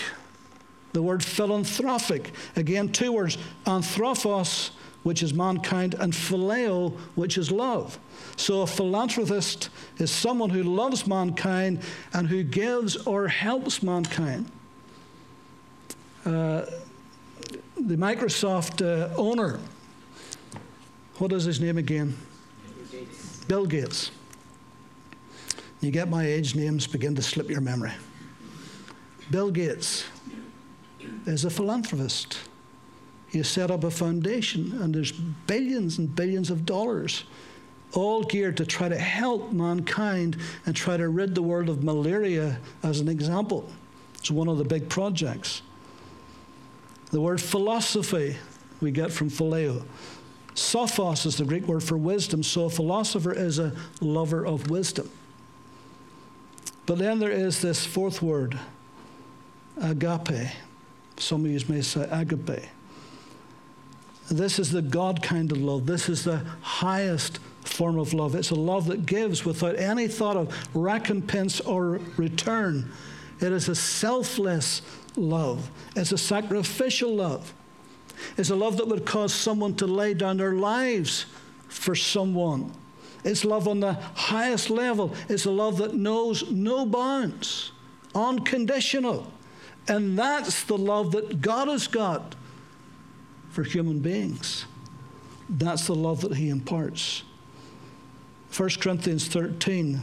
the 0.92 1.02
word 1.02 1.23
philanthropic, 1.23 2.33
again, 2.56 2.90
two 2.90 3.12
words, 3.12 3.37
anthropos, 3.66 4.71
which 5.05 5.23
is 5.23 5.33
mankind, 5.33 5.95
and 6.01 6.13
phileo, 6.13 6.93
which 7.15 7.39
is 7.39 7.53
love. 7.53 7.99
So 8.37 8.63
a 8.63 8.67
philanthropist 8.67 9.69
is 9.99 10.11
someone 10.11 10.51
who 10.51 10.63
loves 10.63 11.07
mankind 11.07 11.81
and 12.13 12.27
who 12.27 12.43
gives 12.43 12.97
or 12.97 13.29
helps 13.29 13.83
mankind. 13.83 14.51
Uh, 16.25 16.65
the 17.77 17.97
Microsoft 17.97 18.81
uh, 18.83 19.15
owner, 19.15 19.61
what 21.19 21.33
is 21.33 21.45
his 21.45 21.61
name 21.61 21.77
again? 21.77 22.17
Gates. 22.91 23.45
Bill 23.45 23.67
Gates. 23.67 24.11
You 25.81 25.91
get 25.91 26.09
my 26.09 26.25
age, 26.27 26.55
names 26.55 26.87
begin 26.87 27.15
to 27.15 27.23
slip 27.23 27.51
your 27.51 27.61
memory. 27.61 27.93
Bill 29.31 29.51
Gates 29.51 30.05
is 31.27 31.45
a 31.45 31.51
philanthropist. 31.51 32.39
He 33.35 33.43
set 33.43 33.73
up 33.73 33.83
a 33.83 33.91
foundation, 33.91 34.81
and 34.81 34.95
there's 34.95 35.11
billions 35.11 35.99
and 35.99 36.14
billions 36.14 36.50
of 36.50 36.64
dollars 36.64 37.25
all 37.93 38.23
geared 38.23 38.57
to 38.59 38.64
try 38.64 38.88
to 38.88 38.97
help 38.97 39.50
mankind 39.50 40.37
and 40.67 40.76
try 40.76 40.97
to 40.97 41.09
rid 41.09 41.35
the 41.35 41.43
world 41.43 41.69
of 41.69 41.83
malaria, 41.83 42.61
as 42.85 43.00
an 43.00 43.09
example. 43.09 43.69
It's 44.14 44.31
one 44.31 44.47
of 44.47 44.59
the 44.59 44.64
big 44.64 44.88
projects. 44.88 45.62
The 47.11 47.21
word 47.21 47.41
philosophy 47.41 48.37
we 48.81 48.93
get 48.93 49.11
from 49.11 49.31
phileo. 49.31 49.85
Sophos 50.55 51.26
is 51.26 51.37
the 51.37 51.45
Greek 51.45 51.67
word 51.67 51.83
for 51.83 51.99
wisdom, 51.99 52.45
so 52.45 52.67
a 52.67 52.71
philosopher 52.71 53.33
is 53.33 53.59
a 53.59 53.73
lover 54.00 54.47
of 54.47 54.71
wisdom. 54.71 55.11
But 56.87 56.99
then 56.99 57.19
there 57.19 57.33
is 57.33 57.61
this 57.61 57.85
fourth 57.85 58.23
word, 58.23 58.57
agape. 59.81 60.53
Some 61.17 61.45
of 61.45 61.50
you 61.50 61.61
may 61.69 61.83
say 61.83 62.07
agape. 62.09 62.69
This 64.31 64.59
is 64.59 64.71
the 64.71 64.83
God 64.83 65.23
kind 65.23 65.52
of 65.52 65.59
love. 65.59 65.87
This 65.87 66.09
is 66.09 66.25
the 66.25 66.43
highest 66.62 67.38
form 67.62 67.99
of 67.99 68.14
love. 68.14 68.35
It's 68.35 68.50
a 68.50 68.54
love 68.54 68.87
that 68.87 69.07
gives 69.07 69.45
without 69.45 69.78
any 69.78 70.09
thought 70.09 70.37
of 70.37 70.69
recompense 70.75 71.61
or 71.61 72.00
return. 72.16 72.90
It 73.40 73.52
is 73.52 73.69
a 73.69 73.75
selfless 73.75 74.83
love, 75.16 75.71
it's 75.95 76.12
a 76.12 76.19
sacrificial 76.19 77.14
love. 77.14 77.52
It's 78.37 78.50
a 78.50 78.57
love 78.57 78.76
that 78.76 78.87
would 78.87 79.04
cause 79.04 79.35
someone 79.35 79.75
to 79.76 79.87
lay 79.87 80.14
down 80.14 80.37
their 80.37 80.52
lives 80.52 81.26
for 81.69 81.97
someone. 81.97 82.73
It's 83.25 83.45
love 83.45 83.66
on 83.66 83.81
the 83.81 83.95
highest 83.95 84.71
level. 84.71 85.14
It's 85.28 85.47
a 85.47 85.50
love 85.50 85.78
that 85.78 85.95
knows 85.95 86.49
no 86.50 86.87
bounds, 86.87 87.73
unconditional. 88.14 89.33
And 89.88 90.19
that's 90.19 90.62
the 90.62 90.78
love 90.78 91.12
that 91.12 91.40
God 91.40 91.69
has 91.69 91.88
got 91.88 92.35
for 93.55 93.63
human 93.63 94.01
beings. 94.01 94.67
That's 95.49 95.87
the 95.87 95.95
love 95.95 96.23
that 96.23 96.35
He 96.35 96.49
imparts. 96.49 97.23
1 98.57 98.69
Corinthians 98.81 99.29
13 99.29 100.01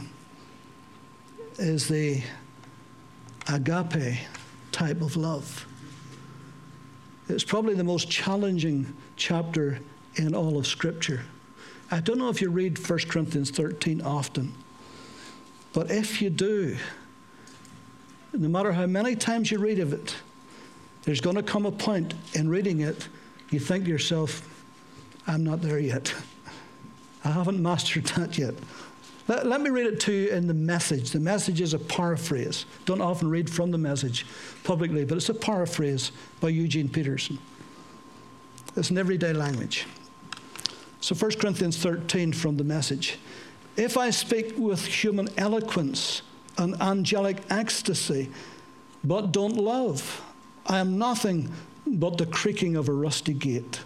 is 1.58 1.86
the 1.86 2.22
agape 3.52 4.20
type 4.72 5.02
of 5.02 5.16
love. 5.16 5.66
It's 7.28 7.44
probably 7.44 7.74
the 7.74 7.84
most 7.84 8.10
challenging 8.10 8.96
chapter 9.16 9.78
in 10.16 10.34
all 10.34 10.56
of 10.56 10.66
Scripture. 10.66 11.20
I 11.90 12.00
don't 12.00 12.16
know 12.16 12.30
if 12.30 12.40
you 12.40 12.48
read 12.48 12.78
1 12.78 12.98
Corinthians 13.00 13.50
13 13.50 14.00
often, 14.00 14.54
but 15.74 15.90
if 15.90 16.22
you 16.22 16.30
do, 16.30 16.78
no 18.32 18.48
matter 18.48 18.72
how 18.72 18.86
many 18.86 19.14
times 19.14 19.50
you 19.50 19.58
read 19.58 19.78
of 19.78 19.92
it, 19.92 20.16
there's 21.02 21.20
going 21.20 21.36
to 21.36 21.42
come 21.42 21.66
a 21.66 21.72
point 21.72 22.14
in 22.32 22.48
reading 22.48 22.80
it, 22.80 23.08
you 23.52 23.60
think 23.60 23.84
to 23.84 23.90
yourself, 23.90 24.48
I'm 25.26 25.44
not 25.44 25.62
there 25.62 25.78
yet. 25.78 26.14
I 27.24 27.30
haven't 27.30 27.62
mastered 27.62 28.06
that 28.06 28.36
yet. 28.36 28.54
Let, 29.28 29.46
let, 29.46 29.60
me 29.60 29.70
read 29.70 29.86
it 29.86 30.00
to 30.00 30.12
you 30.12 30.28
in 30.30 30.48
the 30.48 30.54
message. 30.54 31.12
The 31.12 31.20
message 31.20 31.60
is 31.60 31.74
a 31.74 31.78
paraphrase. 31.78 32.66
Don't 32.86 33.00
often 33.00 33.30
read 33.30 33.48
from 33.48 33.70
the 33.70 33.78
message 33.78 34.26
publicly, 34.64 35.04
but 35.04 35.16
it's 35.16 35.28
a 35.28 35.34
paraphrase 35.34 36.10
by 36.40 36.48
Eugene 36.48 36.88
Peterson. 36.88 37.38
It's 38.76 38.90
an 38.90 38.98
everyday 38.98 39.32
language. 39.32 39.86
So 41.00 41.14
1 41.14 41.32
Corinthians 41.32 41.76
13 41.78 42.32
from 42.32 42.56
the 42.56 42.64
message. 42.64 43.18
If 43.76 43.96
I 43.96 44.10
speak 44.10 44.54
with 44.56 44.84
human 44.84 45.28
eloquence 45.36 46.22
and 46.58 46.80
angelic 46.80 47.38
ecstasy, 47.48 48.30
but 49.04 49.32
don't 49.32 49.56
love, 49.56 50.22
I 50.66 50.78
am 50.78 50.98
nothing 50.98 51.52
but 51.86 52.18
the 52.18 52.26
creaking 52.26 52.76
of 52.76 52.88
a 52.88 52.92
rusty 52.92 53.32
gate. 53.32 53.80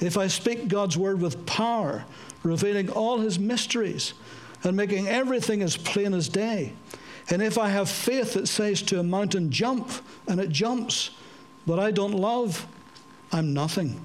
If 0.00 0.16
I 0.16 0.26
speak 0.26 0.68
God's 0.68 0.96
word 0.96 1.20
with 1.20 1.46
power, 1.46 2.04
revealing 2.42 2.90
all 2.90 3.18
his 3.18 3.38
mysteries 3.38 4.14
and 4.62 4.76
making 4.76 5.08
everything 5.08 5.62
as 5.62 5.76
plain 5.76 6.14
as 6.14 6.28
day, 6.28 6.72
and 7.30 7.42
if 7.42 7.56
I 7.58 7.68
have 7.68 7.88
faith 7.88 8.34
that 8.34 8.48
says 8.48 8.82
to 8.82 9.00
a 9.00 9.02
mountain, 9.02 9.50
jump, 9.50 9.90
and 10.28 10.40
it 10.40 10.50
jumps, 10.50 11.10
but 11.66 11.78
I 11.78 11.90
don't 11.90 12.12
love, 12.12 12.66
I'm 13.32 13.54
nothing. 13.54 14.00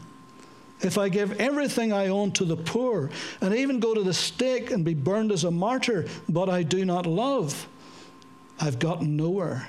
If 0.82 0.97
I 0.97 1.10
give 1.10 1.39
everything 1.41 1.91
I 1.91 2.08
own 2.08 2.32
to 2.34 2.45
the 2.45 2.56
poor, 2.56 3.10
and 3.41 3.54
even 3.54 3.82
go 3.82 3.93
to 3.93 4.04
the 4.04 4.13
stake 4.13 4.71
and 4.71 4.86
be 4.86 4.93
burned 4.93 5.32
as 5.32 5.43
a 5.43 5.52
martyr, 5.52 6.08
but 6.30 6.47
I 6.49 6.63
do 6.63 6.86
not 6.86 7.06
love, 7.06 7.67
I've 8.62 8.80
gotten 8.80 9.17
nowhere. 9.17 9.67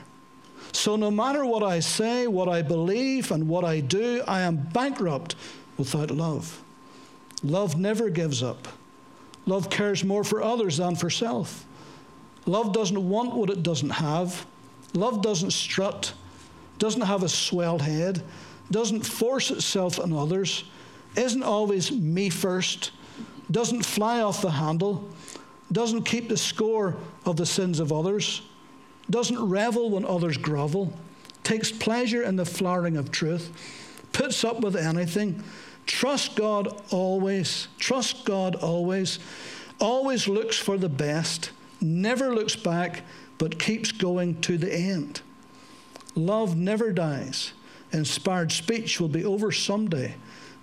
So, 0.73 0.97
no 0.97 1.11
matter 1.11 1.45
what 1.45 1.63
I 1.63 1.81
say, 1.81 2.27
what 2.27 2.49
I 2.49 2.63
believe, 2.63 3.31
and 3.31 3.49
what 3.49 3.65
I 3.65 3.81
do, 3.81 4.23
I 4.27 4.43
am 4.43 4.57
bankrupt 4.57 5.35
without 5.77 6.11
love. 6.11 6.63
Love 7.43 7.79
never 7.79 8.11
gives 8.11 8.43
up. 8.43 8.69
Love 9.47 9.71
cares 9.71 10.05
more 10.05 10.23
for 10.23 10.43
others 10.43 10.77
than 10.77 10.95
for 10.97 11.11
self. 11.11 11.67
Love 12.47 12.73
doesn't 12.73 13.09
want 13.09 13.35
what 13.35 13.51
it 13.51 13.63
doesn't 13.63 13.91
have. 13.91 14.47
Love 14.95 15.23
doesn't 15.23 15.53
strut, 15.53 16.13
doesn't 16.79 17.03
have 17.03 17.23
a 17.23 17.29
swelled 17.29 17.83
head, 17.83 18.23
doesn't 18.71 19.07
force 19.07 19.51
itself 19.51 19.99
on 20.01 20.13
others, 20.13 20.65
isn't 21.17 21.43
always 21.43 21.93
me 21.93 22.29
first, 22.29 22.93
doesn't 23.51 23.85
fly 23.85 24.21
off 24.21 24.43
the 24.43 24.51
handle, 24.51 25.09
doesn't 25.73 26.03
keep 26.03 26.29
the 26.29 26.37
score 26.37 26.97
of 27.25 27.37
the 27.37 27.47
sins 27.47 27.79
of 27.79 27.93
others, 27.93 28.43
doesn't 29.11 29.49
revel 29.49 29.91
when 29.91 30.05
others 30.05 30.37
grovel, 30.37 30.93
takes 31.43 31.71
pleasure 31.71 32.23
in 32.23 32.37
the 32.37 32.45
flowering 32.45 32.97
of 32.97 33.11
truth, 33.11 33.51
puts 34.13 34.45
up 34.45 34.61
with 34.61 34.77
anything 34.77 35.43
Trust 35.91 36.37
God 36.37 36.81
always. 36.93 37.67
Trust 37.79 38.25
God 38.25 38.55
always. 38.55 39.19
Always 39.81 40.29
looks 40.29 40.57
for 40.57 40.79
the 40.79 40.89
best, 40.89 41.51
never 41.81 42.33
looks 42.33 42.55
back, 42.55 43.03
but 43.39 43.59
keeps 43.59 43.91
going 43.91 44.41
to 44.43 44.57
the 44.57 44.73
end. 44.73 45.21
Love 46.15 46.57
never 46.57 46.93
dies. 46.93 47.53
Inspired 47.93 48.53
speech 48.53 49.01
will 49.01 49.09
be 49.09 49.25
over 49.25 49.51
someday. 49.51 50.15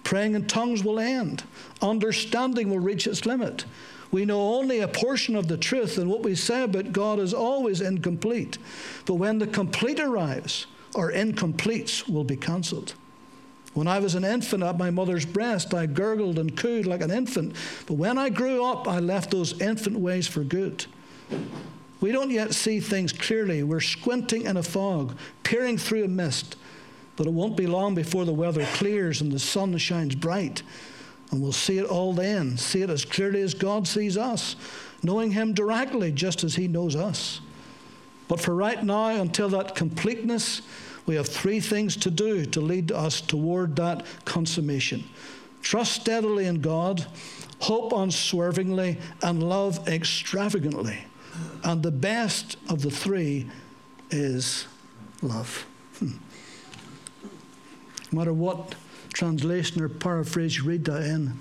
Praying 0.06 0.36
in 0.36 0.48
tongues 0.48 0.82
will 0.82 0.98
end. 0.98 1.44
Understanding 1.82 2.70
will 2.70 2.80
reach 2.80 3.06
its 3.06 3.26
limit. 3.26 3.66
We 4.12 4.26
know 4.26 4.56
only 4.56 4.80
a 4.80 4.88
portion 4.88 5.36
of 5.36 5.48
the 5.48 5.58
truth, 5.58 5.98
and 5.98 6.10
what 6.10 6.24
we 6.24 6.36
say 6.36 6.63
about 6.63 6.93
God 6.93 7.20
is 7.20 7.34
always 7.34 7.82
incomplete. 7.82 8.58
But 9.06 9.15
when 9.15 9.39
the 9.39 9.48
complete 9.48 10.00
arrives, 10.00 10.67
our 10.96 11.12
incompletes 11.12 12.10
will 12.10 12.24
be 12.24 12.38
cancelled. 12.38 12.93
When 13.74 13.88
I 13.88 14.00
was 14.00 14.15
an 14.15 14.24
infant 14.24 14.63
at 14.63 14.78
my 14.78 14.89
mother's 14.89 15.26
breast, 15.26 15.74
I 15.74 15.86
gurgled 15.86 16.39
and 16.39 16.58
cooed 16.58 16.88
like 16.88 17.02
an 17.02 17.12
infant. 17.12 17.56
But 17.86 17.93
when 17.93 18.17
I 18.17 18.30
grew 18.30 18.63
up, 18.63 18.88
I 18.88 19.00
left 19.00 19.30
those 19.30 19.60
infant 19.62 20.00
ways 20.00 20.28
for 20.28 20.43
good. 20.43 20.86
We 22.00 22.12
don't 22.12 22.32
yet 22.32 22.56
see 22.56 22.80
things 22.80 23.12
clearly. 23.12 23.63
We're 23.63 23.80
squinting 23.80 24.43
in 24.43 24.58
a 24.58 24.63
fog, 24.63 25.15
peering 25.43 25.78
through 25.78 26.06
a 26.06 26.08
mist. 26.08 26.56
But 27.17 27.28
it 27.28 27.34
won't 27.34 27.58
be 27.58 27.67
long 27.67 27.96
before 27.96 28.26
the 28.26 28.34
weather 28.34 28.65
clears 28.74 29.22
and 29.22 29.32
the 29.32 29.39
sun 29.39 29.78
shines 29.78 30.15
bright. 30.15 30.63
And 31.32 31.42
we'll 31.42 31.52
see 31.52 31.78
it 31.78 31.86
all 31.86 32.13
then, 32.13 32.58
see 32.58 32.82
it 32.82 32.90
as 32.90 33.04
clearly 33.04 33.42
as 33.42 33.54
God 33.54 33.88
sees 33.88 34.18
us, 34.18 34.56
knowing 35.04 35.32
Him 35.32 35.54
directly 35.54 36.12
just 36.12 36.44
as 36.44 36.56
He 36.56 36.68
knows 36.68 36.96
us. 36.96 37.42
But 38.28 38.40
for 38.40 38.56
right 38.56 38.84
now, 38.84 39.10
until 39.10 39.50
that 39.50 39.76
completeness, 39.76 40.62
we 41.06 41.16
have 41.16 41.28
three 41.28 41.60
things 41.60 41.96
to 41.98 42.12
do 42.12 42.46
to 42.46 42.62
lead 42.62 42.92
us 42.92 43.22
toward 43.22 43.76
that 43.78 44.06
consummation 44.26 45.04
trust 45.62 45.92
steadily 45.92 46.46
in 46.46 46.62
God, 46.62 47.06
hope 47.60 47.92
unswervingly, 47.92 48.98
and 49.22 49.44
love 49.44 49.86
extravagantly. 49.86 50.98
And 51.63 51.84
the 51.84 51.92
best 51.92 52.56
of 52.70 52.82
the 52.82 52.92
three 52.92 53.50
is 54.10 54.66
love. 55.22 55.66
Hmm. 56.00 56.12
No 58.12 58.20
matter 58.20 58.32
what 58.32 58.76
translation 59.17 59.82
or 59.82 59.89
paraphrase 59.89 60.58
you 60.58 60.63
read 60.63 60.86
that 60.86 61.01
in, 61.01 61.34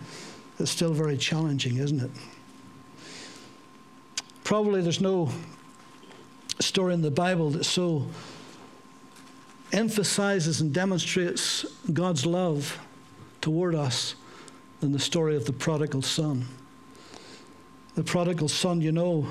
it's 0.59 0.71
still 0.71 0.95
very 0.95 1.19
challenging, 1.19 1.77
isn't 1.77 2.01
it? 2.01 2.11
Probably 4.45 4.81
there's 4.81 5.03
no 5.03 5.31
story 6.59 6.95
in 6.95 7.03
the 7.03 7.11
Bible 7.11 7.51
that 7.51 7.65
so 7.65 8.07
emphasizes 9.75 10.63
and 10.63 10.73
demonstrates 10.73 11.67
God's 11.93 12.25
love 12.25 12.79
toward 13.43 13.75
us 13.75 14.15
than 14.81 14.93
the 14.93 14.99
story 14.99 15.37
of 15.37 15.45
the 15.45 15.53
prodigal 15.53 16.01
son. 16.01 16.47
The 17.95 18.05
prodigal 18.05 18.49
son, 18.49 18.81
you 18.81 18.93
know, 18.93 19.27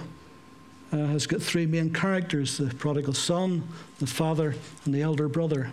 uh, 0.91 0.97
has 0.97 1.25
got 1.25 1.41
three 1.41 1.65
main 1.65 1.91
characters 1.91 2.60
the 2.60 2.67
prodigal 2.75 3.15
son, 3.15 3.67
the 3.97 4.05
father, 4.05 4.53
and 4.86 4.93
the 4.93 5.01
elder 5.01 5.27
brother. 5.27 5.71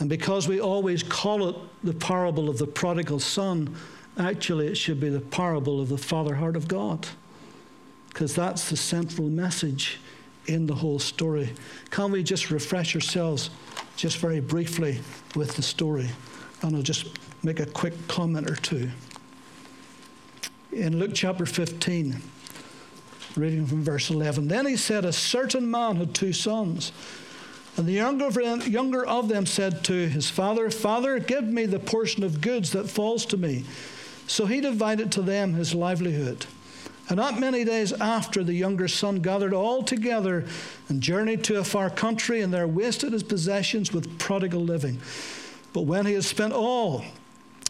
And 0.00 0.08
because 0.08 0.48
we 0.48 0.60
always 0.60 1.02
call 1.02 1.48
it 1.48 1.56
the 1.84 1.92
parable 1.92 2.48
of 2.48 2.58
the 2.58 2.66
prodigal 2.66 3.20
son, 3.20 3.76
actually 4.18 4.66
it 4.66 4.74
should 4.74 4.98
be 4.98 5.10
the 5.10 5.20
parable 5.20 5.80
of 5.80 5.90
the 5.90 5.98
father 5.98 6.34
heart 6.34 6.56
of 6.56 6.66
God. 6.66 7.06
Because 8.08 8.34
that's 8.34 8.70
the 8.70 8.76
central 8.76 9.28
message 9.28 10.00
in 10.46 10.66
the 10.66 10.74
whole 10.74 10.98
story. 10.98 11.52
Can 11.90 12.10
we 12.10 12.22
just 12.22 12.50
refresh 12.50 12.94
ourselves 12.94 13.50
just 13.96 14.16
very 14.16 14.40
briefly 14.40 15.00
with 15.36 15.54
the 15.54 15.62
story? 15.62 16.08
And 16.62 16.74
I'll 16.74 16.82
just 16.82 17.18
make 17.42 17.60
a 17.60 17.66
quick 17.66 17.94
comment 18.08 18.50
or 18.50 18.56
two. 18.56 18.90
In 20.72 20.98
Luke 20.98 21.12
chapter 21.14 21.44
15, 21.44 22.20
reading 23.36 23.66
from 23.66 23.84
verse 23.84 24.08
11, 24.08 24.48
then 24.48 24.66
he 24.66 24.76
said, 24.76 25.04
A 25.04 25.12
certain 25.12 25.70
man 25.70 25.96
had 25.96 26.14
two 26.14 26.32
sons. 26.32 26.92
And 27.76 27.86
the 27.86 27.92
younger 27.92 28.26
of, 28.26 28.34
them, 28.34 28.60
younger 28.62 29.06
of 29.06 29.28
them 29.28 29.46
said 29.46 29.84
to 29.84 30.08
his 30.08 30.28
father, 30.28 30.70
Father, 30.70 31.18
give 31.18 31.44
me 31.44 31.66
the 31.66 31.78
portion 31.78 32.22
of 32.22 32.40
goods 32.40 32.72
that 32.72 32.90
falls 32.90 33.24
to 33.26 33.36
me. 33.36 33.64
So 34.26 34.46
he 34.46 34.60
divided 34.60 35.10
to 35.12 35.22
them 35.22 35.54
his 35.54 35.74
livelihood. 35.74 36.46
And 37.08 37.16
not 37.16 37.40
many 37.40 37.64
days 37.64 37.92
after, 37.92 38.44
the 38.44 38.54
younger 38.54 38.86
son 38.86 39.16
gathered 39.16 39.52
all 39.52 39.82
together 39.82 40.44
and 40.88 41.02
journeyed 41.02 41.42
to 41.44 41.58
a 41.58 41.64
far 41.64 41.90
country, 41.90 42.40
and 42.40 42.54
there 42.54 42.68
wasted 42.68 43.12
his 43.12 43.24
possessions 43.24 43.92
with 43.92 44.18
prodigal 44.18 44.62
living. 44.62 45.00
But 45.72 45.82
when 45.82 46.06
he 46.06 46.12
had 46.12 46.24
spent 46.24 46.52
all, 46.52 47.04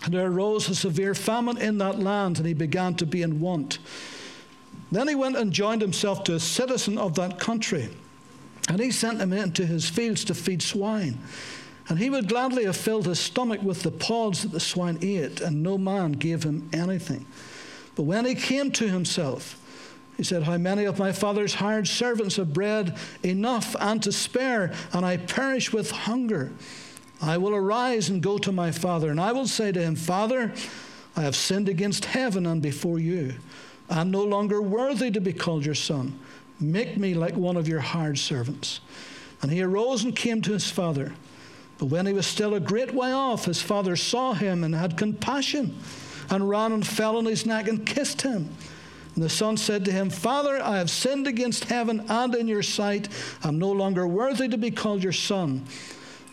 there 0.09 0.27
arose 0.27 0.69
a 0.69 0.75
severe 0.75 1.15
famine 1.15 1.57
in 1.57 1.79
that 1.79 1.99
land, 1.99 2.39
and 2.39 2.47
he 2.47 2.53
began 2.53 2.95
to 2.97 3.07
be 3.07 3.23
in 3.23 3.41
want. 3.41 3.79
Then 4.93 5.09
he 5.09 5.15
went 5.15 5.37
and 5.37 5.53
joined 5.53 5.81
himself 5.83 6.25
to 6.25 6.35
a 6.35 6.41
citizen 6.41 6.99
of 6.99 7.15
that 7.15 7.39
country, 7.39 7.89
and 8.69 8.81
he 8.81 8.91
sent 8.91 9.21
him 9.21 9.33
into 9.33 9.67
his 9.67 9.89
fields 9.89 10.25
to 10.25 10.35
feed 10.35 10.63
swine. 10.63 11.19
And 11.89 11.99
he 11.99 12.11
would 12.11 12.29
gladly 12.29 12.65
have 12.67 12.77
filled 12.77 13.07
his 13.07 13.19
stomach 13.19 13.63
with 13.63 13.83
the 13.83 13.91
pods 13.91 14.43
that 14.43 14.53
the 14.53 14.61
swine 14.61 14.99
ate, 15.03 15.41
and 15.41 15.63
no 15.63 15.77
man 15.77 16.13
gave 16.13 16.45
him 16.45 16.69
anything. 16.73 17.27
But 17.97 18.05
when 18.05 18.25
he 18.25 18.37
came 18.37 18.71
to 18.73 18.89
himself, 18.89 19.57
he 20.17 20.23
said, 20.23 20.45
How 20.45 20.57
many 20.57 20.85
of 20.85 20.99
my 20.99 21.13
father's 21.13 21.55
hired 21.55 21.89
servants 21.89 22.37
have 22.37 22.53
bread 22.53 22.97
enough 23.23 23.75
and 23.81 24.03
to 24.03 24.13
spare, 24.13 24.73
and 24.93 25.05
I 25.05 25.17
perish 25.17 25.73
with 25.73 25.91
hunger? 25.91 26.53
I 27.21 27.39
will 27.39 27.55
arise 27.55 28.09
and 28.09 28.23
go 28.23 28.39
to 28.39 28.53
my 28.53 28.71
father, 28.71 29.11
and 29.11 29.21
I 29.21 29.33
will 29.33 29.47
say 29.47 29.73
to 29.73 29.83
him, 29.83 29.97
Father, 29.97 30.53
I 31.17 31.23
have 31.23 31.35
sinned 31.35 31.69
against 31.69 32.05
heaven 32.05 32.47
and 32.47 32.63
before 32.63 32.99
you. 32.99 33.35
I 33.89 34.01
am 34.01 34.11
no 34.11 34.23
longer 34.23 34.63
worthy 34.63 35.11
to 35.11 35.21
be 35.21 35.33
called 35.33 35.67
your 35.67 35.75
son. 35.75 36.19
Make 36.61 36.97
me 36.97 37.15
like 37.15 37.37
one 37.37 37.57
of 37.57 37.67
your 37.67 37.81
hired 37.81 38.19
servants. 38.19 38.81
And 39.43 39.51
he 39.51 39.63
arose 39.63 40.05
and 40.05 40.15
came 40.15 40.43
to 40.43 40.53
his 40.53 40.71
father. 40.71 41.15
But 41.79 41.87
when 41.87 42.07
he 42.07 42.13
was 42.13 42.27
still 42.27 42.55
a 42.55 42.61
great 42.61 42.93
way 42.93 43.13
off, 43.13 43.47
his 43.47 43.63
father 43.63 43.97
saw 43.97 44.35
him 44.35 44.65
and 44.65 44.75
had 44.75 44.99
compassion 44.99 45.79
and 46.29 46.49
ran 46.49 46.73
and 46.73 46.87
fell 46.87 47.17
on 47.17 47.25
his 47.25 47.47
neck 47.47 47.69
and 47.69 47.87
kissed 47.87 48.21
him. 48.23 48.55
And 49.15 49.25
the 49.25 49.31
son 49.31 49.57
said 49.57 49.85
to 49.87 49.93
him, 49.93 50.11
Father, 50.11 50.63
I 50.63 50.77
have 50.77 50.91
sinned 50.91 51.27
against 51.27 51.65
heaven 51.65 52.05
and 52.09 52.35
in 52.35 52.47
your 52.47 52.63
sight. 52.63 53.09
I'm 53.43 53.59
no 53.59 53.73
longer 53.73 54.07
worthy 54.07 54.49
to 54.49 54.59
be 54.59 54.71
called 54.71 55.03
your 55.03 55.13
son. 55.13 55.65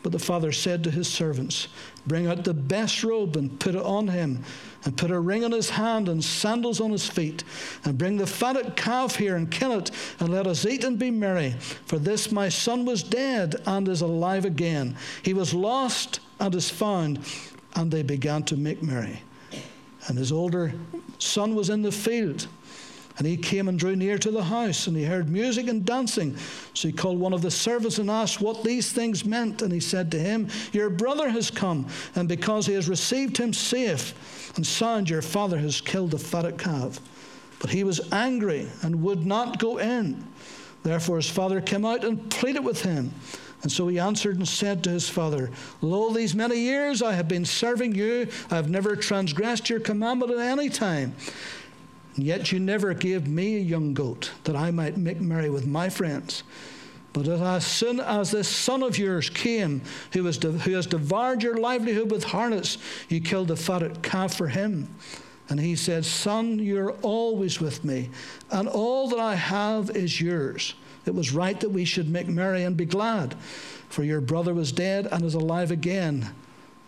But 0.07 0.13
the 0.13 0.19
father 0.19 0.53
said 0.53 0.85
to 0.85 0.89
his 0.89 1.05
servants, 1.05 1.67
Bring 2.05 2.27
out 2.27 2.45
the 2.45 2.53
best 2.53 3.03
robe 3.03 3.35
and 3.35 3.59
put 3.59 3.75
it 3.75 3.83
on 3.83 4.07
him, 4.07 4.41
and 4.85 4.95
put 4.95 5.11
a 5.11 5.19
ring 5.19 5.43
on 5.43 5.51
his 5.51 5.71
hand 5.71 6.07
and 6.07 6.23
sandals 6.23 6.79
on 6.79 6.91
his 6.91 7.09
feet. 7.09 7.43
And 7.83 7.97
bring 7.97 8.15
the 8.15 8.25
fatted 8.25 8.77
calf 8.77 9.17
here 9.17 9.35
and 9.35 9.51
kill 9.51 9.73
it, 9.73 9.91
and 10.21 10.29
let 10.29 10.47
us 10.47 10.65
eat 10.65 10.85
and 10.85 10.97
be 10.97 11.11
merry. 11.11 11.55
For 11.87 11.99
this 11.99 12.31
my 12.31 12.47
son 12.47 12.85
was 12.85 13.03
dead 13.03 13.61
and 13.65 13.89
is 13.89 13.99
alive 13.99 14.45
again. 14.45 14.95
He 15.23 15.33
was 15.33 15.53
lost 15.53 16.21
and 16.39 16.55
is 16.55 16.69
found. 16.69 17.19
And 17.75 17.91
they 17.91 18.01
began 18.01 18.43
to 18.43 18.55
make 18.55 18.81
merry. 18.81 19.21
And 20.07 20.17
his 20.17 20.31
older 20.31 20.73
son 21.17 21.53
was 21.53 21.69
in 21.69 21.81
the 21.81 21.91
field. 21.91 22.47
And 23.17 23.25
he 23.25 23.35
came 23.35 23.67
and 23.67 23.79
drew 23.79 23.95
near 23.95 24.17
to 24.19 24.29
the 24.29 24.43
house, 24.43 24.85
and 24.85 24.95
he 24.95 25.03
heard 25.03 25.27
music 25.27 25.67
and 25.67 25.83
dancing. 25.83 26.37
So 26.75 26.87
he 26.87 26.93
called 26.93 27.19
one 27.19 27.33
of 27.33 27.41
the 27.41 27.49
servants 27.49 27.97
and 27.97 28.11
asked 28.11 28.41
what 28.41 28.63
these 28.63 28.91
things 28.91 29.25
meant. 29.25 29.63
And 29.63 29.73
he 29.73 29.79
said 29.79 30.11
to 30.11 30.19
him, 30.19 30.49
Your 30.71 30.91
brother 30.91 31.29
has 31.29 31.49
come, 31.49 31.87
and 32.15 32.27
because 32.29 32.67
he 32.67 32.73
has 32.73 32.87
received 32.87 33.37
him 33.37 33.53
safe 33.53 34.53
and 34.55 34.65
sound, 34.65 35.09
your 35.09 35.23
father 35.23 35.57
has 35.57 35.81
killed 35.81 36.11
the 36.11 36.19
fatted 36.19 36.59
calf. 36.59 36.99
But 37.59 37.71
he 37.71 37.83
was 37.83 38.01
angry 38.11 38.67
and 38.83 39.01
would 39.01 39.25
not 39.25 39.57
go 39.57 39.79
in. 39.79 40.23
Therefore 40.83 41.17
his 41.17 41.29
father 41.29 41.59
came 41.59 41.85
out 41.85 42.03
and 42.03 42.29
pleaded 42.29 42.63
with 42.63 42.83
him. 42.83 43.11
And 43.63 43.71
so 43.71 43.87
he 43.87 43.97
answered 43.97 44.37
and 44.37 44.47
said 44.47 44.83
to 44.83 44.91
his 44.91 45.09
father, 45.09 45.49
Lo, 45.81 46.13
these 46.13 46.35
many 46.35 46.59
years 46.59 47.01
I 47.01 47.13
have 47.13 47.27
been 47.27 47.45
serving 47.45 47.95
you. 47.95 48.27
I 48.51 48.55
have 48.55 48.69
never 48.69 48.95
transgressed 48.95 49.69
your 49.69 49.79
commandment 49.79 50.31
at 50.31 50.37
any 50.37 50.69
time. 50.69 51.15
And 52.17 52.25
yet 52.25 52.51
you 52.51 52.59
never 52.59 52.93
gave 52.93 53.27
me 53.27 53.55
a 53.55 53.59
young 53.59 53.93
goat 53.93 54.31
that 54.43 54.55
I 54.55 54.71
might 54.71 54.97
make 54.97 55.21
merry 55.21 55.49
with 55.49 55.67
my 55.67 55.87
friends. 55.87 56.43
But 57.13 57.27
as 57.27 57.65
soon 57.65 57.99
as 57.99 58.31
this 58.31 58.47
son 58.47 58.83
of 58.83 58.97
yours 58.97 59.29
came, 59.29 59.81
who, 60.13 60.23
was 60.23 60.37
de- 60.37 60.51
who 60.51 60.71
has 60.73 60.87
devoured 60.87 61.41
your 61.41 61.57
livelihood 61.57 62.11
with 62.11 62.23
harlots, 62.23 62.79
you 63.07 63.21
killed 63.21 63.47
the 63.47 63.55
fatted 63.55 64.01
calf 64.01 64.35
for 64.35 64.47
him. 64.47 64.93
And 65.49 65.59
he 65.59 65.75
said, 65.75 66.05
Son, 66.05 66.59
you're 66.59 66.91
always 67.01 67.61
with 67.61 67.85
me, 67.85 68.09
and 68.51 68.67
all 68.67 69.07
that 69.09 69.19
I 69.19 69.35
have 69.35 69.91
is 69.91 70.19
yours. 70.19 70.73
It 71.05 71.15
was 71.15 71.31
right 71.31 71.57
that 71.61 71.69
we 71.69 71.85
should 71.85 72.09
make 72.09 72.27
merry 72.27 72.63
and 72.63 72.75
be 72.75 72.85
glad, 72.85 73.35
for 73.89 74.03
your 74.03 74.19
brother 74.19 74.53
was 74.53 74.71
dead 74.71 75.07
and 75.09 75.23
is 75.23 75.35
alive 75.35 75.71
again, 75.71 76.29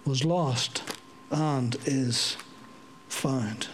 was 0.06 0.26
lost 0.26 0.84
and 1.32 1.78
is 1.86 2.36
found. 3.08 3.70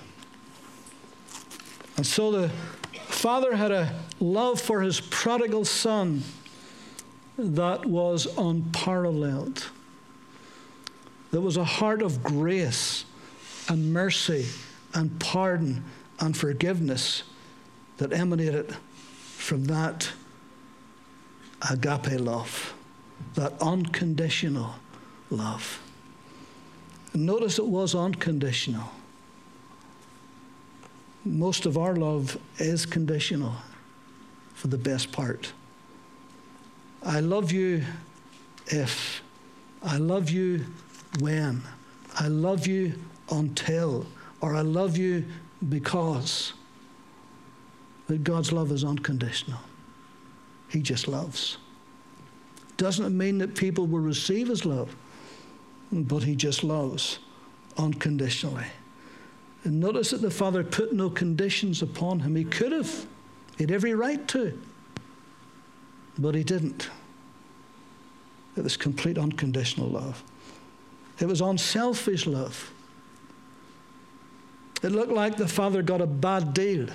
And 1.97 2.05
so 2.05 2.31
the 2.31 2.49
father 3.08 3.55
had 3.55 3.71
a 3.71 3.93
love 4.19 4.60
for 4.60 4.81
his 4.81 4.99
prodigal 4.99 5.65
son 5.65 6.23
that 7.38 7.86
was 7.86 8.27
unparalleled. 8.38 9.65
There 11.31 11.41
was 11.41 11.58
a 11.58 11.63
heart 11.63 12.01
of 12.01 12.23
grace 12.23 13.05
and 13.67 13.91
mercy 13.91 14.45
and 14.93 15.19
pardon 15.19 15.84
and 16.19 16.36
forgiveness 16.36 17.23
that 17.97 18.13
emanated 18.13 18.75
from 19.36 19.65
that 19.65 20.12
agape 21.69 22.19
love, 22.19 22.73
that 23.36 23.53
unconditional 23.62 24.75
love. 25.29 25.81
And 27.13 27.25
notice 27.25 27.60
it 27.60 27.65
was 27.65 27.95
unconditional. 27.95 28.91
Most 31.25 31.65
of 31.65 31.75
our 31.75 31.95
love 31.95 32.38
is 32.59 32.85
conditional 32.85 33.55
for 34.53 34.67
the 34.67 34.77
best 34.77 35.11
part. 35.11 35.51
I 37.01 37.19
love 37.19 37.51
you 37.51 37.83
if, 38.67 39.23
I 39.81 39.97
love 39.97 40.29
you 40.29 40.65
when, 41.19 41.63
I 42.19 42.27
love 42.27 42.67
you 42.67 42.93
until, 43.31 44.05
or 44.39 44.55
I 44.55 44.61
love 44.61 44.97
you 44.97 45.25
because. 45.67 46.53
But 48.07 48.23
God's 48.23 48.51
love 48.51 48.71
is 48.71 48.83
unconditional. 48.83 49.59
He 50.69 50.81
just 50.81 51.07
loves. 51.07 51.57
Doesn't 52.77 53.17
mean 53.17 53.39
that 53.39 53.55
people 53.55 53.88
will 53.88 53.99
receive 53.99 54.47
his 54.47 54.63
love, 54.63 54.95
but 55.91 56.21
he 56.21 56.35
just 56.35 56.63
loves 56.63 57.17
unconditionally. 57.77 58.67
And 59.65 59.80
notice 59.80 60.12
that 60.12 60.21
the 60.21 60.32
Father 60.32 60.63
put 60.63 60.93
no 60.93 61.10
conditions 61.10 61.82
upon 61.82 62.19
him. 62.19 62.36
He 62.36 62.43
could 62.43 62.71
have, 62.71 63.08
he 63.58 63.63
had 63.63 63.71
every 63.71 63.95
right 63.95 64.25
to, 64.30 64.58
but 66.19 66.36
he 66.36 66.43
didn't. 66.43 66.89
It 68.56 68.63
was 68.63 68.78
complete 68.78 69.17
unconditional 69.17 69.89
love. 69.89 70.23
It 71.19 71.25
was 71.25 71.41
unselfish 71.41 72.28
love. 72.28 72.71
It 74.84 74.91
looked 74.91 75.12
like 75.12 75.36
the 75.36 75.47
Father 75.47 75.82
got 75.82 75.99
a 75.99 76.06
bad 76.06 76.54
deal. 76.54 76.88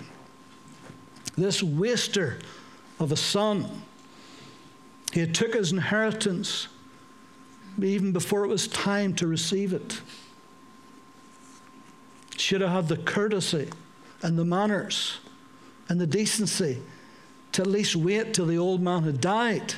This 1.36 1.62
waster 1.62 2.38
of 3.00 3.10
a 3.10 3.16
son, 3.16 3.82
he 5.12 5.26
took 5.26 5.54
his 5.54 5.72
inheritance 5.72 6.68
even 7.82 8.12
before 8.12 8.44
it 8.44 8.48
was 8.48 8.68
time 8.68 9.14
to 9.14 9.26
receive 9.26 9.72
it. 9.72 10.00
Should 12.40 12.60
have 12.60 12.70
had 12.70 12.88
the 12.88 12.96
courtesy 12.96 13.68
and 14.22 14.38
the 14.38 14.44
manners 14.44 15.18
and 15.88 16.00
the 16.00 16.06
decency 16.06 16.80
to 17.52 17.62
at 17.62 17.68
least 17.68 17.96
wait 17.96 18.34
till 18.34 18.46
the 18.46 18.58
old 18.58 18.80
man 18.80 19.02
had 19.02 19.20
died. 19.20 19.74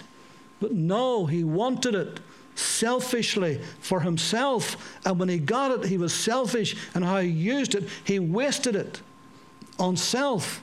But 0.61 0.73
no, 0.73 1.27
he 1.27 1.43
wanted 1.43 1.95
it 1.95 2.21
selfishly 2.55 3.61
for 3.81 4.01
himself. 4.01 4.99
And 5.05 5.19
when 5.19 5.29
he 5.29 5.39
got 5.39 5.71
it, 5.71 5.89
he 5.89 5.99
was 5.99 6.13
selfish. 6.13 6.77
And 6.95 7.05
how 7.05 7.19
he 7.19 7.29
used 7.29 7.75
it, 7.75 7.89
he 8.05 8.19
wasted 8.19 8.77
it 8.77 9.01
on 9.79 9.97
self. 9.97 10.63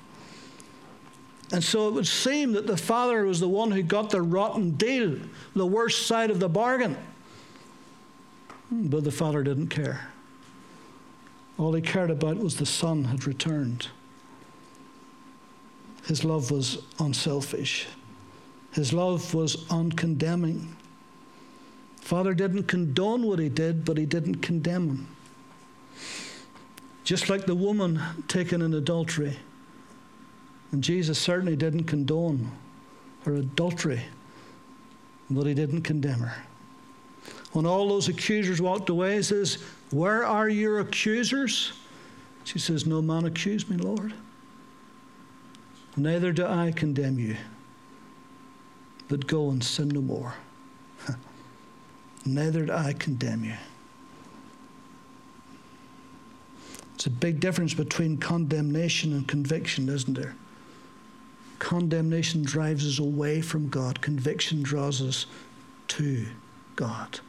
And 1.52 1.64
so 1.64 1.88
it 1.88 1.94
would 1.96 2.08
seem 2.08 2.52
that 2.54 2.68
the 2.68 2.78
father 2.78 3.26
was 3.26 3.40
the 3.40 3.50
one 3.50 3.72
who 3.72 3.82
got 3.82 4.12
the 4.12 4.22
rotten 4.22 4.72
deal, 4.72 5.18
the 5.56 5.66
worst 5.66 6.06
side 6.06 6.30
of 6.30 6.40
the 6.40 6.50
bargain. 6.50 6.96
But 8.72 9.04
the 9.04 9.12
father 9.12 9.42
didn't 9.42 9.70
care. 9.70 10.12
All 11.60 11.74
he 11.74 11.82
cared 11.82 12.10
about 12.10 12.38
was 12.38 12.56
the 12.56 12.65
son 12.65 13.04
had 13.04 13.28
returned. 13.28 13.89
His 16.06 16.24
love 16.24 16.50
was 16.52 16.82
unselfish. 17.00 17.86
His 18.72 18.93
love 18.93 19.34
was 19.34 19.69
uncondemning. 19.69 20.76
Father 21.98 22.34
didn't 22.34 22.63
condone 22.63 23.24
what 23.24 23.39
he 23.39 23.50
did, 23.50 23.84
but 23.84 23.98
he 23.98 24.06
didn't 24.06 24.36
condemn 24.36 24.89
him. 24.89 25.15
Just 27.04 27.30
like 27.30 27.45
the 27.45 27.56
woman 27.56 28.02
taken 28.30 28.62
in 28.62 28.74
adultery. 28.74 29.38
And 30.72 30.82
Jesus 30.82 31.19
certainly 31.19 31.58
didn't 31.58 31.86
condone 31.86 32.52
her 33.24 33.36
adultery, 33.36 34.02
but 35.30 35.45
he 35.45 35.54
didn't 35.54 35.82
condemn 35.82 36.22
her. 36.22 36.45
When 37.52 37.66
all 37.66 37.90
those 37.90 38.08
accusers 38.08 38.62
walked 38.62 38.90
away, 38.90 39.16
he 39.18 39.24
says, 39.24 39.58
Where 39.92 40.24
are 40.24 40.50
your 40.50 40.80
accusers? 40.80 41.74
She 42.44 42.60
says, 42.60 42.86
No 42.86 43.02
man 43.02 43.26
accused 43.26 43.70
me, 43.70 43.78
Lord. 43.78 44.14
Neither 45.98 46.32
do 46.32 46.46
I 46.46 46.72
condemn 46.72 47.20
you, 47.20 47.36
but 49.08 49.28
go 49.28 49.50
and 49.50 49.64
sin 49.64 49.90
no 49.90 50.02
more. 50.02 50.36
Neither 52.26 52.68
do 52.68 52.72
I 52.72 52.94
condemn 52.94 53.44
you. 53.44 53.56
It's 56.96 57.06
a 57.06 57.10
big 57.10 57.40
difference 57.40 57.74
between 57.74 58.18
condemnation 58.18 59.14
and 59.14 59.28
conviction, 59.28 59.90
isn't 59.90 60.16
there? 60.16 60.36
Condemnation 61.58 62.44
drives 62.44 62.86
us 62.86 63.00
away 63.00 63.42
from 63.42 63.70
God, 63.70 64.02
conviction 64.02 64.62
draws 64.62 65.02
us 65.02 65.26
to 65.90 66.26
God. 66.76 67.20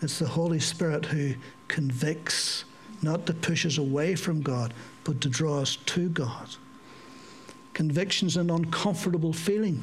It's 0.00 0.18
the 0.18 0.28
Holy 0.28 0.60
Spirit 0.60 1.06
who 1.06 1.34
convicts, 1.66 2.64
not 3.02 3.26
to 3.26 3.34
push 3.34 3.66
us 3.66 3.78
away 3.78 4.14
from 4.14 4.42
God, 4.42 4.72
but 5.04 5.20
to 5.22 5.28
draw 5.28 5.60
us 5.60 5.76
to 5.76 6.08
God. 6.08 6.48
Conviction's 7.74 8.36
an 8.36 8.50
uncomfortable 8.50 9.32
feeling. 9.32 9.82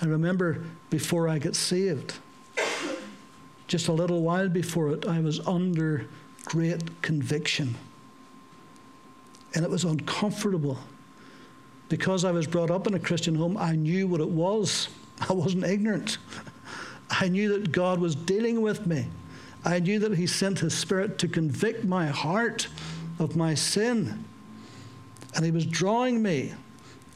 I 0.00 0.06
remember 0.06 0.64
before 0.90 1.28
I 1.28 1.38
got 1.38 1.56
saved, 1.56 2.14
just 3.66 3.88
a 3.88 3.92
little 3.92 4.22
while 4.22 4.48
before 4.48 4.90
it, 4.90 5.06
I 5.06 5.20
was 5.20 5.40
under 5.46 6.06
great 6.44 7.02
conviction. 7.02 7.74
And 9.54 9.64
it 9.64 9.70
was 9.70 9.84
uncomfortable. 9.84 10.78
Because 11.88 12.24
I 12.24 12.30
was 12.30 12.46
brought 12.46 12.70
up 12.70 12.86
in 12.86 12.94
a 12.94 12.98
Christian 12.98 13.34
home, 13.34 13.56
I 13.56 13.76
knew 13.76 14.06
what 14.06 14.20
it 14.20 14.28
was. 14.28 14.88
I 15.28 15.32
wasn't 15.32 15.64
ignorant. 15.64 16.18
I 17.10 17.28
knew 17.28 17.58
that 17.58 17.72
God 17.72 18.00
was 18.00 18.14
dealing 18.14 18.60
with 18.60 18.86
me. 18.86 19.06
I 19.64 19.78
knew 19.78 19.98
that 20.00 20.16
He 20.16 20.26
sent 20.26 20.58
His 20.58 20.74
Spirit 20.74 21.18
to 21.18 21.28
convict 21.28 21.84
my 21.84 22.06
heart 22.06 22.68
of 23.18 23.36
my 23.36 23.54
sin. 23.54 24.24
And 25.34 25.44
He 25.44 25.50
was 25.50 25.66
drawing 25.66 26.22
me. 26.22 26.52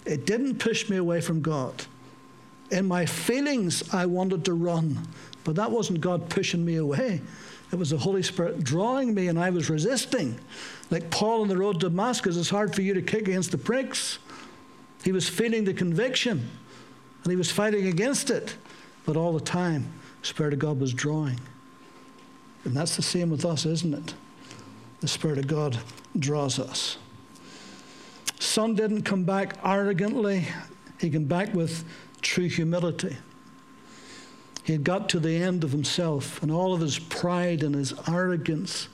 It 0.06 0.26
didn't 0.26 0.56
push 0.56 0.88
me 0.88 0.96
away 0.96 1.20
from 1.20 1.42
God. 1.42 1.84
In 2.70 2.86
my 2.86 3.06
feelings, 3.06 3.82
I 3.94 4.06
wanted 4.06 4.44
to 4.44 4.54
run, 4.54 4.98
but 5.44 5.56
that 5.56 5.70
wasn't 5.70 6.00
God 6.00 6.28
pushing 6.28 6.64
me 6.64 6.76
away. 6.76 7.20
It 7.70 7.76
was 7.76 7.90
the 7.90 7.98
Holy 7.98 8.22
Spirit 8.22 8.64
drawing 8.64 9.14
me, 9.14 9.28
and 9.28 9.38
I 9.38 9.50
was 9.50 9.68
resisting. 9.68 10.38
Like 10.90 11.10
Paul 11.10 11.42
on 11.42 11.48
the 11.48 11.56
road 11.56 11.80
to 11.80 11.88
Damascus, 11.88 12.36
it's 12.36 12.48
hard 12.48 12.74
for 12.74 12.82
you 12.82 12.94
to 12.94 13.02
kick 13.02 13.28
against 13.28 13.50
the 13.50 13.58
pricks. 13.58 14.18
He 15.04 15.12
was 15.12 15.28
feeling 15.28 15.64
the 15.64 15.74
conviction, 15.74 16.48
and 17.22 17.30
he 17.30 17.36
was 17.36 17.50
fighting 17.50 17.86
against 17.86 18.30
it. 18.30 18.56
But 19.08 19.16
all 19.16 19.32
the 19.32 19.40
time, 19.40 19.90
the 20.20 20.26
Spirit 20.26 20.52
of 20.52 20.58
God 20.58 20.78
was 20.78 20.92
drawing. 20.92 21.40
And 22.64 22.76
that's 22.76 22.94
the 22.94 23.00
same 23.00 23.30
with 23.30 23.42
us, 23.42 23.64
isn't 23.64 23.94
it? 23.94 24.12
The 25.00 25.08
Spirit 25.08 25.38
of 25.38 25.46
God 25.46 25.78
draws 26.18 26.58
us. 26.58 26.98
Son 28.38 28.74
didn't 28.74 29.04
come 29.04 29.24
back 29.24 29.56
arrogantly, 29.64 30.46
he 31.00 31.08
came 31.08 31.24
back 31.24 31.54
with 31.54 31.86
true 32.20 32.50
humility. 32.50 33.16
He 34.64 34.74
had 34.74 34.84
got 34.84 35.08
to 35.08 35.18
the 35.18 35.36
end 35.36 35.64
of 35.64 35.72
himself 35.72 36.42
and 36.42 36.52
all 36.52 36.74
of 36.74 36.82
his 36.82 36.98
pride 36.98 37.62
and 37.62 37.74
his 37.74 37.94
arrogance 38.06 38.88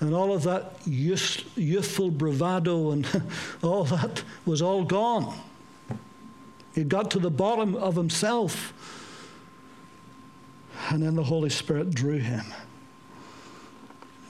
and 0.00 0.12
all 0.12 0.34
of 0.34 0.42
that 0.42 0.72
youth, 0.86 1.56
youthful 1.56 2.10
bravado 2.10 2.90
and 2.90 3.06
all 3.62 3.84
that 3.84 4.24
was 4.44 4.60
all 4.60 4.82
gone. 4.82 5.38
He 6.74 6.82
got 6.82 7.12
to 7.12 7.20
the 7.20 7.30
bottom 7.30 7.76
of 7.76 7.94
himself. 7.94 8.72
And 10.90 11.02
then 11.02 11.16
the 11.16 11.24
Holy 11.24 11.50
Spirit 11.50 11.90
drew 11.90 12.18
him. 12.18 12.44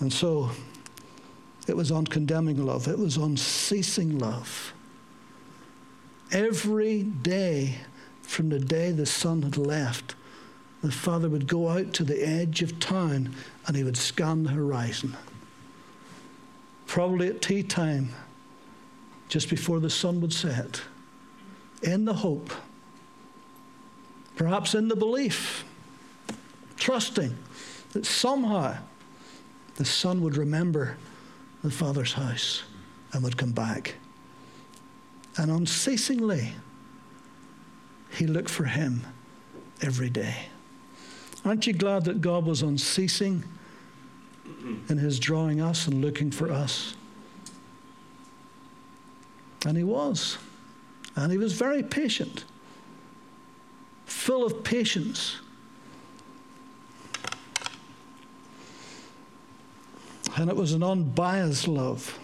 And 0.00 0.12
so 0.12 0.50
it 1.66 1.76
was 1.76 1.90
uncondemning 1.90 2.64
love, 2.64 2.88
it 2.88 2.98
was 2.98 3.16
unceasing 3.16 4.18
love. 4.18 4.72
Every 6.32 7.02
day 7.02 7.76
from 8.22 8.48
the 8.48 8.58
day 8.58 8.90
the 8.90 9.06
son 9.06 9.42
had 9.42 9.56
left, 9.56 10.14
the 10.82 10.92
father 10.92 11.28
would 11.28 11.46
go 11.46 11.68
out 11.68 11.92
to 11.94 12.04
the 12.04 12.26
edge 12.26 12.60
of 12.60 12.78
town 12.78 13.34
and 13.66 13.76
he 13.76 13.84
would 13.84 13.96
scan 13.96 14.42
the 14.42 14.50
horizon. 14.50 15.16
Probably 16.86 17.28
at 17.28 17.40
tea 17.40 17.62
time, 17.62 18.10
just 19.28 19.48
before 19.48 19.80
the 19.80 19.88
sun 19.88 20.20
would 20.20 20.32
set, 20.32 20.82
in 21.82 22.04
the 22.04 22.14
hope, 22.14 22.50
perhaps 24.36 24.74
in 24.74 24.88
the 24.88 24.96
belief, 24.96 25.64
trusting 26.84 27.34
that 27.94 28.04
somehow 28.04 28.76
the 29.76 29.84
son 29.86 30.20
would 30.20 30.36
remember 30.36 30.98
the 31.62 31.70
father's 31.70 32.12
house 32.12 32.62
and 33.14 33.24
would 33.24 33.38
come 33.38 33.52
back. 33.52 33.94
And 35.38 35.50
unceasingly, 35.50 36.52
he 38.10 38.26
looked 38.26 38.50
for 38.50 38.64
him 38.64 39.00
every 39.80 40.10
day. 40.10 40.34
Aren't 41.42 41.66
you 41.66 41.72
glad 41.72 42.04
that 42.04 42.20
God 42.20 42.44
was 42.44 42.60
unceasing 42.60 43.42
in 44.90 44.98
his 44.98 45.18
drawing 45.18 45.62
us 45.62 45.86
and 45.86 46.02
looking 46.02 46.30
for 46.30 46.52
us? 46.52 46.96
And 49.64 49.78
he 49.78 49.84
was. 49.84 50.36
And 51.16 51.32
he 51.32 51.38
was 51.38 51.54
very 51.54 51.82
patient, 51.82 52.44
full 54.04 54.44
of 54.44 54.62
patience. 54.62 55.40
And 60.36 60.50
it 60.50 60.56
was 60.56 60.72
an 60.72 60.82
unbiased 60.82 61.68
love. 61.68 62.18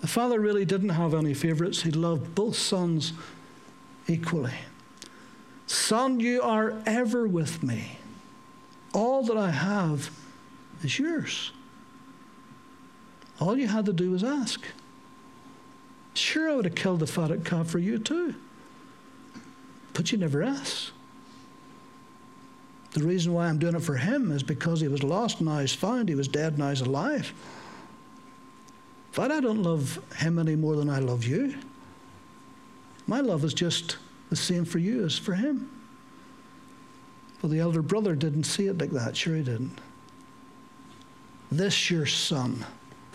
The 0.00 0.06
father 0.06 0.38
really 0.38 0.66
didn't 0.66 0.90
have 0.90 1.14
any 1.14 1.32
favorites. 1.32 1.82
He 1.82 1.90
loved 1.90 2.34
both 2.34 2.56
sons 2.56 3.14
equally. 4.06 4.52
Son, 5.66 6.20
you 6.20 6.42
are 6.42 6.74
ever 6.84 7.26
with 7.26 7.62
me. 7.62 7.98
All 8.92 9.22
that 9.24 9.36
I 9.36 9.50
have 9.50 10.10
is 10.82 10.98
yours. 10.98 11.52
All 13.40 13.56
you 13.56 13.66
had 13.66 13.86
to 13.86 13.92
do 13.92 14.10
was 14.10 14.22
ask. 14.22 14.64
Sure, 16.12 16.50
I 16.50 16.54
would 16.54 16.64
have 16.66 16.74
killed 16.74 17.00
the 17.00 17.06
fatted 17.06 17.44
calf 17.44 17.66
for 17.66 17.78
you 17.78 17.98
too. 17.98 18.34
But 19.94 20.12
you 20.12 20.18
never 20.18 20.42
asked. 20.42 20.92
The 22.94 23.02
reason 23.02 23.32
why 23.32 23.48
I'm 23.48 23.58
doing 23.58 23.74
it 23.74 23.82
for 23.82 23.96
him 23.96 24.30
is 24.30 24.44
because 24.44 24.80
he 24.80 24.86
was 24.86 25.02
lost, 25.02 25.40
now 25.40 25.58
he's 25.58 25.74
found. 25.74 26.08
He 26.08 26.14
was 26.14 26.28
dead, 26.28 26.58
now 26.58 26.70
he's 26.70 26.80
alive. 26.80 27.34
But 29.16 29.32
I 29.32 29.40
don't 29.40 29.62
love 29.62 30.00
him 30.16 30.38
any 30.38 30.54
more 30.54 30.76
than 30.76 30.88
I 30.88 31.00
love 31.00 31.24
you. 31.24 31.56
My 33.08 33.20
love 33.20 33.44
is 33.44 33.52
just 33.52 33.98
the 34.30 34.36
same 34.36 34.64
for 34.64 34.78
you 34.78 35.04
as 35.04 35.18
for 35.18 35.34
him. 35.34 35.70
Well, 37.42 37.50
the 37.50 37.58
elder 37.58 37.82
brother 37.82 38.14
didn't 38.14 38.44
see 38.44 38.68
it 38.68 38.78
like 38.78 38.90
that. 38.90 39.16
Sure, 39.16 39.36
he 39.36 39.42
didn't. 39.42 39.76
This 41.50 41.90
your 41.90 42.06
son. 42.06 42.64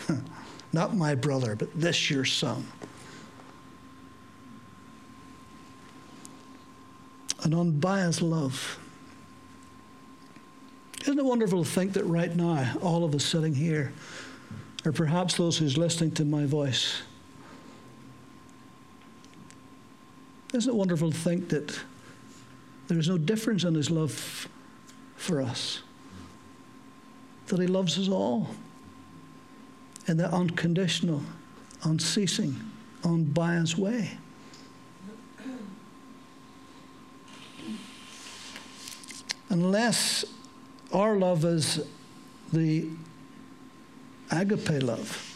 Not 0.74 0.94
my 0.94 1.14
brother, 1.14 1.56
but 1.56 1.68
this 1.74 2.10
your 2.10 2.26
son. 2.26 2.66
An 7.42 7.54
unbiased 7.54 8.20
love. 8.20 8.78
Isn't 11.10 11.18
it 11.18 11.24
wonderful 11.24 11.64
to 11.64 11.68
think 11.68 11.94
that 11.94 12.04
right 12.04 12.36
now, 12.36 12.72
all 12.82 13.02
of 13.02 13.16
us 13.16 13.24
sitting 13.24 13.52
here, 13.52 13.92
or 14.84 14.92
perhaps 14.92 15.36
those 15.36 15.58
who's 15.58 15.76
listening 15.76 16.12
to 16.12 16.24
my 16.24 16.46
voice, 16.46 17.02
isn't 20.54 20.72
it 20.72 20.76
wonderful 20.76 21.10
to 21.10 21.16
think 21.18 21.48
that 21.48 21.76
there's 22.86 23.08
no 23.08 23.18
difference 23.18 23.64
in 23.64 23.74
his 23.74 23.90
love 23.90 24.48
for 25.16 25.42
us? 25.42 25.80
That 27.48 27.58
he 27.58 27.66
loves 27.66 27.98
us 27.98 28.08
all 28.08 28.46
in 30.06 30.16
the 30.16 30.32
unconditional, 30.32 31.24
unceasing, 31.82 32.54
unbiased 33.02 33.76
way. 33.76 34.12
Unless 39.48 40.24
our 40.92 41.16
love 41.16 41.44
is 41.44 41.86
the 42.52 42.88
agape 44.30 44.82
love, 44.82 45.26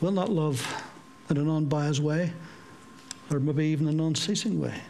we'll 0.00 0.12
not 0.12 0.30
love 0.30 0.84
in 1.30 1.36
an 1.36 1.48
unbiased 1.48 2.00
way 2.00 2.32
or 3.30 3.40
maybe 3.40 3.66
even 3.66 3.88
an 3.88 4.00
unceasing 4.00 4.60
way. 4.60 4.80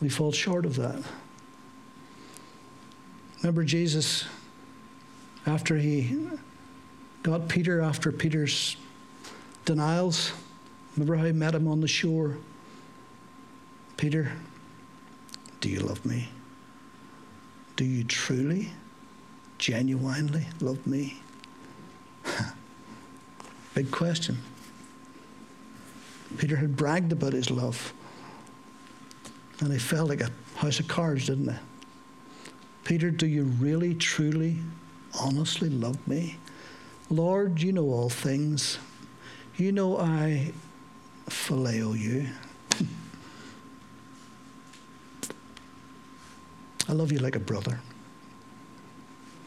We 0.00 0.08
fall 0.08 0.32
short 0.32 0.64
of 0.64 0.76
that. 0.76 1.02
Remember 3.42 3.64
Jesus, 3.64 4.26
after 5.46 5.76
he 5.76 6.28
got 7.22 7.48
Peter, 7.48 7.80
after 7.80 8.12
Peter's 8.12 8.76
denials, 9.64 10.32
remember 10.96 11.16
how 11.16 11.24
he 11.24 11.32
met 11.32 11.54
him 11.54 11.66
on 11.66 11.80
the 11.80 11.88
shore? 11.88 12.36
Peter, 13.96 14.32
do 15.60 15.68
you 15.68 15.80
love 15.80 16.04
me? 16.04 16.28
Do 17.80 17.86
you 17.86 18.04
truly, 18.04 18.68
genuinely 19.56 20.46
love 20.60 20.86
me? 20.86 21.22
Big 23.74 23.90
question. 23.90 24.36
Peter 26.36 26.56
had 26.56 26.76
bragged 26.76 27.10
about 27.10 27.32
his 27.32 27.50
love. 27.50 27.94
And 29.60 29.72
he 29.72 29.78
felt 29.78 30.10
like 30.10 30.20
a 30.20 30.30
house 30.56 30.78
of 30.78 30.88
cards, 30.88 31.28
didn't 31.28 31.48
he? 31.48 31.58
Peter, 32.84 33.10
do 33.10 33.26
you 33.26 33.44
really, 33.44 33.94
truly, 33.94 34.58
honestly 35.18 35.70
love 35.70 36.06
me? 36.06 36.36
Lord, 37.08 37.62
you 37.62 37.72
know 37.72 37.86
all 37.86 38.10
things. 38.10 38.78
You 39.56 39.72
know 39.72 39.96
I 39.96 40.52
phileo 41.30 41.98
you. 41.98 42.26
I 46.90 46.92
love 46.92 47.12
you 47.12 47.20
like 47.20 47.36
a 47.36 47.40
brother. 47.40 47.78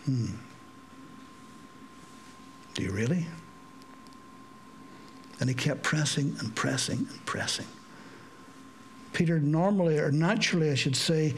Hmm. 0.05 0.27
Do 2.73 2.83
you 2.83 2.91
really? 2.91 3.25
And 5.41 5.49
he 5.49 5.53
kept 5.53 5.83
pressing 5.83 6.37
and 6.39 6.55
pressing 6.55 6.99
and 6.99 7.25
pressing. 7.25 7.65
Peter, 9.11 9.41
normally, 9.41 9.99
or 9.99 10.09
naturally, 10.09 10.71
I 10.71 10.75
should 10.75 10.95
say, 10.95 11.33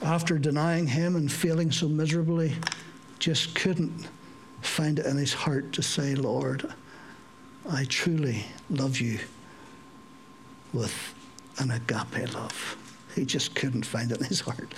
after 0.00 0.38
denying 0.38 0.86
him 0.86 1.14
and 1.14 1.30
failing 1.30 1.72
so 1.72 1.88
miserably, 1.88 2.54
just 3.18 3.54
couldn't 3.54 4.08
find 4.62 4.98
it 4.98 5.04
in 5.04 5.18
his 5.18 5.34
heart 5.34 5.74
to 5.74 5.82
say, 5.82 6.14
Lord, 6.14 6.72
I 7.68 7.84
truly 7.84 8.46
love 8.70 8.98
you 8.98 9.18
with 10.72 11.14
an 11.58 11.70
agape 11.70 12.32
love. 12.32 12.78
He 13.14 13.26
just 13.26 13.54
couldn't 13.54 13.84
find 13.84 14.10
it 14.10 14.20
in 14.20 14.24
his 14.24 14.40
heart. 14.40 14.72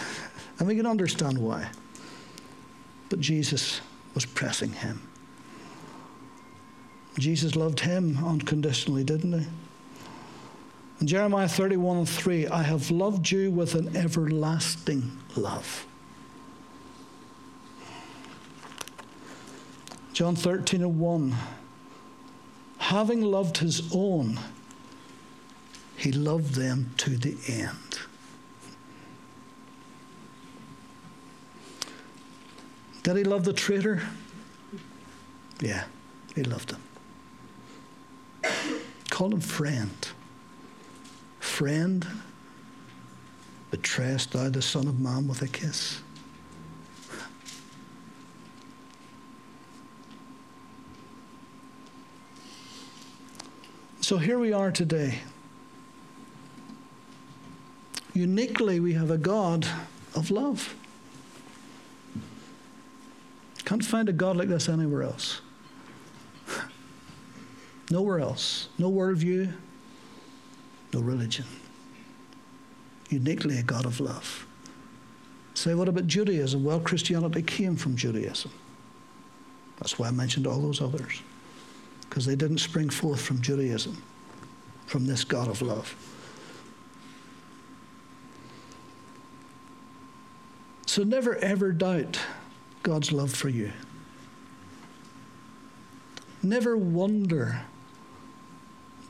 And 0.61 0.68
we 0.68 0.77
can 0.77 0.87
understand 0.87 1.38
why. 1.38 1.68
But 3.09 3.18
Jesus 3.18 3.81
was 4.14 4.27
pressing 4.27 4.73
him. 4.73 5.03
Jesus 7.18 7.57
loved 7.57 7.81
him 7.81 8.23
unconditionally, 8.25 9.03
didn't 9.03 9.40
he? 9.40 9.46
In 11.01 11.07
Jeremiah 11.07 11.49
31 11.49 11.96
and 11.96 12.09
3, 12.09 12.46
I 12.49 12.62
have 12.62 12.90
loved 12.90 13.31
you 13.31 13.51
with 13.51 13.75
an 13.75 13.96
everlasting 13.96 15.11
love. 15.35 15.87
John 20.12 20.37
13 20.37 20.83
and 20.83 21.01
1, 21.01 21.35
having 22.77 23.23
loved 23.23 23.59
his 23.59 23.83
own, 23.94 24.38
he 25.96 26.12
loved 26.12 26.55
them 26.55 26.92
to 26.99 27.16
the 27.16 27.37
end. 27.49 28.01
Did 33.11 33.16
he 33.16 33.25
love 33.25 33.42
the 33.42 33.53
traitor? 33.53 34.01
Yeah, 35.61 35.83
he 36.37 36.44
loved 36.44 36.70
him. 36.70 36.81
Call 39.11 39.33
him 39.33 39.40
friend. 39.40 40.09
Friend, 41.40 42.07
betrayest 43.73 44.31
thou 44.31 44.49
the 44.49 44.62
Son 44.62 44.87
of 44.87 45.01
Man 45.01 45.27
with 45.27 45.42
a 45.42 45.49
kiss? 45.49 46.03
So 54.03 54.18
here 54.18 54.38
we 54.38 54.53
are 54.53 54.70
today. 54.70 55.18
Uniquely, 58.14 58.79
we 58.79 58.92
have 58.92 59.11
a 59.11 59.18
God 59.18 59.66
of 60.14 60.31
love. 60.31 60.77
Can't 63.70 63.85
find 63.85 64.09
a 64.09 64.12
God 64.12 64.37
like 64.37 64.48
this 64.48 64.68
anywhere 64.68 65.04
else. 65.04 65.42
Nowhere 67.90 68.18
else. 68.18 68.68
No 68.78 68.90
worldview, 68.90 69.52
no 70.92 70.98
religion. 71.00 71.44
Uniquely 73.11 73.59
a 73.59 73.62
God 73.62 73.87
of 73.87 74.00
love. 74.00 74.44
Say, 75.54 75.76
what 75.76 75.88
about 75.88 76.09
Judaism? 76.09 76.64
Well, 76.64 76.80
Christianity 76.80 77.42
came 77.42 77.76
from 77.76 77.94
Judaism. 77.94 78.50
That's 79.78 80.00
why 80.00 80.09
I 80.09 80.11
mentioned 80.11 80.48
all 80.48 80.61
those 80.61 80.80
others. 80.80 81.22
Because 82.00 82.26
they 82.26 82.35
didn't 82.35 82.59
spring 82.59 82.90
forth 82.90 83.20
from 83.20 83.40
Judaism, 83.40 84.02
from 84.87 85.06
this 85.06 85.22
God 85.22 85.46
of 85.46 85.62
love. 85.62 85.94
So 90.87 91.04
never 91.04 91.37
ever 91.37 91.70
doubt 91.70 92.18
God's 92.83 93.12
love 93.12 93.33
for 93.33 93.49
you. 93.49 93.73
Never 96.43 96.77
wonder 96.77 97.62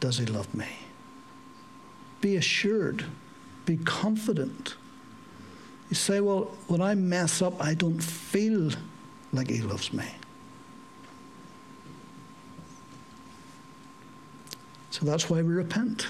does 0.01 0.19
he 0.19 0.27
love 0.27 0.53
me? 0.55 0.67
Be 2.21 2.37
assured, 2.37 3.05
be 3.67 3.77
confident. 3.77 4.75
You 5.91 5.97
say, 5.97 6.21
well, 6.21 6.51
when 6.69 6.81
I 6.81 6.95
mess 6.95 7.43
up, 7.43 7.63
I 7.63 7.75
don't 7.75 8.01
feel 8.01 8.71
like 9.33 9.51
he 9.51 9.61
loves 9.61 9.93
me. 9.93 10.07
So 14.91 15.07
that's 15.07 15.31
why 15.31 15.43
we 15.43 15.53
repent. 15.53 16.09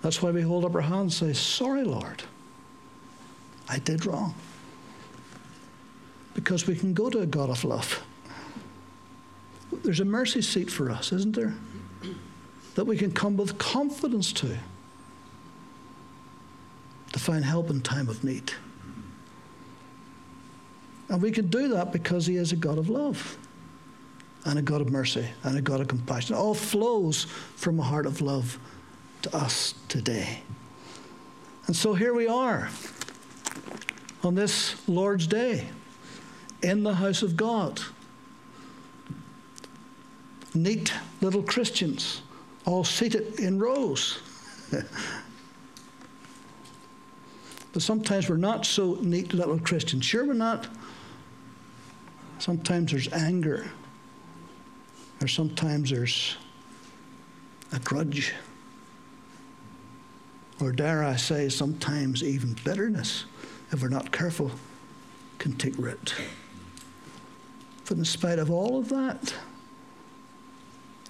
That's 0.00 0.20
why 0.20 0.30
we 0.30 0.42
hold 0.42 0.64
up 0.64 0.74
our 0.74 0.80
hands 0.80 1.22
and 1.22 1.36
say, 1.36 1.40
Sorry, 1.40 1.84
Lord, 1.84 2.22
I 3.68 3.78
did 3.78 4.06
wrong. 4.06 4.34
Because 6.34 6.66
we 6.66 6.74
can 6.74 6.94
go 6.94 7.10
to 7.10 7.20
a 7.20 7.26
God 7.26 7.50
of 7.50 7.64
love. 7.64 8.02
There's 9.84 10.00
a 10.00 10.04
mercy 10.04 10.42
seat 10.42 10.70
for 10.70 10.90
us, 10.90 11.12
isn't 11.12 11.34
there? 11.34 11.54
that 12.74 12.84
we 12.84 12.96
can 12.96 13.10
come 13.10 13.36
with 13.36 13.58
confidence 13.58 14.32
to, 14.32 14.56
to 17.12 17.18
find 17.18 17.44
help 17.44 17.70
in 17.70 17.80
time 17.80 18.08
of 18.08 18.24
need. 18.24 18.52
And 21.08 21.20
we 21.20 21.30
can 21.30 21.48
do 21.48 21.68
that 21.68 21.92
because 21.92 22.26
He 22.26 22.36
is 22.36 22.52
a 22.52 22.56
God 22.56 22.78
of 22.78 22.88
love 22.88 23.36
and 24.44 24.58
a 24.58 24.62
God 24.62 24.80
of 24.80 24.90
mercy 24.90 25.26
and 25.42 25.58
a 25.58 25.62
God 25.62 25.80
of 25.80 25.88
compassion. 25.88 26.34
It 26.34 26.38
all 26.38 26.54
flows 26.54 27.24
from 27.56 27.78
a 27.78 27.82
heart 27.82 28.06
of 28.06 28.20
love 28.20 28.58
to 29.22 29.36
us 29.36 29.74
today. 29.88 30.42
And 31.66 31.76
so 31.76 31.94
here 31.94 32.14
we 32.14 32.26
are 32.26 32.70
on 34.24 34.34
this 34.34 34.76
Lord's 34.88 35.26
Day 35.26 35.68
in 36.62 36.82
the 36.82 36.94
house 36.94 37.22
of 37.22 37.36
God. 37.36 37.80
Neat 40.54 40.92
little 41.20 41.42
Christians 41.42 42.22
all 42.64 42.84
seated 42.84 43.40
in 43.40 43.58
rows. 43.58 44.20
but 44.70 44.86
sometimes 47.82 48.28
we're 48.28 48.36
not 48.36 48.64
so 48.66 48.98
neat 49.00 49.34
little 49.34 49.58
Christians. 49.58 50.04
Sure, 50.04 50.24
we're 50.24 50.34
not. 50.34 50.68
Sometimes 52.38 52.90
there's 52.90 53.12
anger, 53.12 53.70
or 55.20 55.28
sometimes 55.28 55.90
there's 55.90 56.36
a 57.72 57.78
grudge, 57.78 58.34
or 60.60 60.72
dare 60.72 61.04
I 61.04 61.16
say, 61.16 61.48
sometimes 61.48 62.22
even 62.22 62.56
bitterness 62.64 63.24
if 63.72 63.80
we're 63.80 63.88
not 63.88 64.12
careful, 64.12 64.50
can 65.38 65.56
take 65.56 65.76
root. 65.78 66.14
But 67.92 67.98
in 67.98 68.04
spite 68.06 68.38
of 68.38 68.50
all 68.50 68.78
of 68.78 68.88
that, 68.88 69.34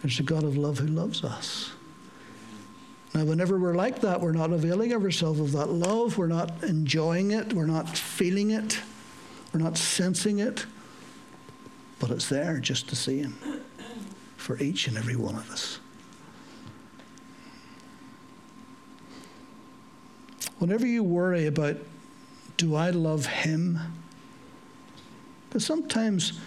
there's 0.02 0.18
a 0.18 0.24
God 0.24 0.42
of 0.42 0.56
love 0.56 0.78
who 0.78 0.88
loves 0.88 1.22
us. 1.22 1.70
Now, 3.14 3.24
whenever 3.24 3.56
we're 3.56 3.76
like 3.76 4.00
that, 4.00 4.20
we're 4.20 4.32
not 4.32 4.50
availing 4.50 4.92
ourselves 4.92 5.38
of 5.38 5.52
that 5.52 5.70
love. 5.70 6.18
We're 6.18 6.26
not 6.26 6.64
enjoying 6.64 7.30
it. 7.30 7.52
We're 7.52 7.66
not 7.66 7.96
feeling 7.96 8.50
it. 8.50 8.80
We're 9.54 9.60
not 9.60 9.78
sensing 9.78 10.40
it. 10.40 10.66
But 12.00 12.10
it's 12.10 12.28
there 12.28 12.58
just 12.58 12.88
the 12.88 12.96
same 12.96 13.36
for 14.36 14.58
each 14.58 14.88
and 14.88 14.98
every 14.98 15.14
one 15.14 15.36
of 15.36 15.48
us. 15.52 15.78
Whenever 20.58 20.84
you 20.84 21.04
worry 21.04 21.46
about, 21.46 21.76
do 22.56 22.74
I 22.74 22.90
love 22.90 23.26
him? 23.26 23.78
Because 25.48 25.64
sometimes 25.64 26.40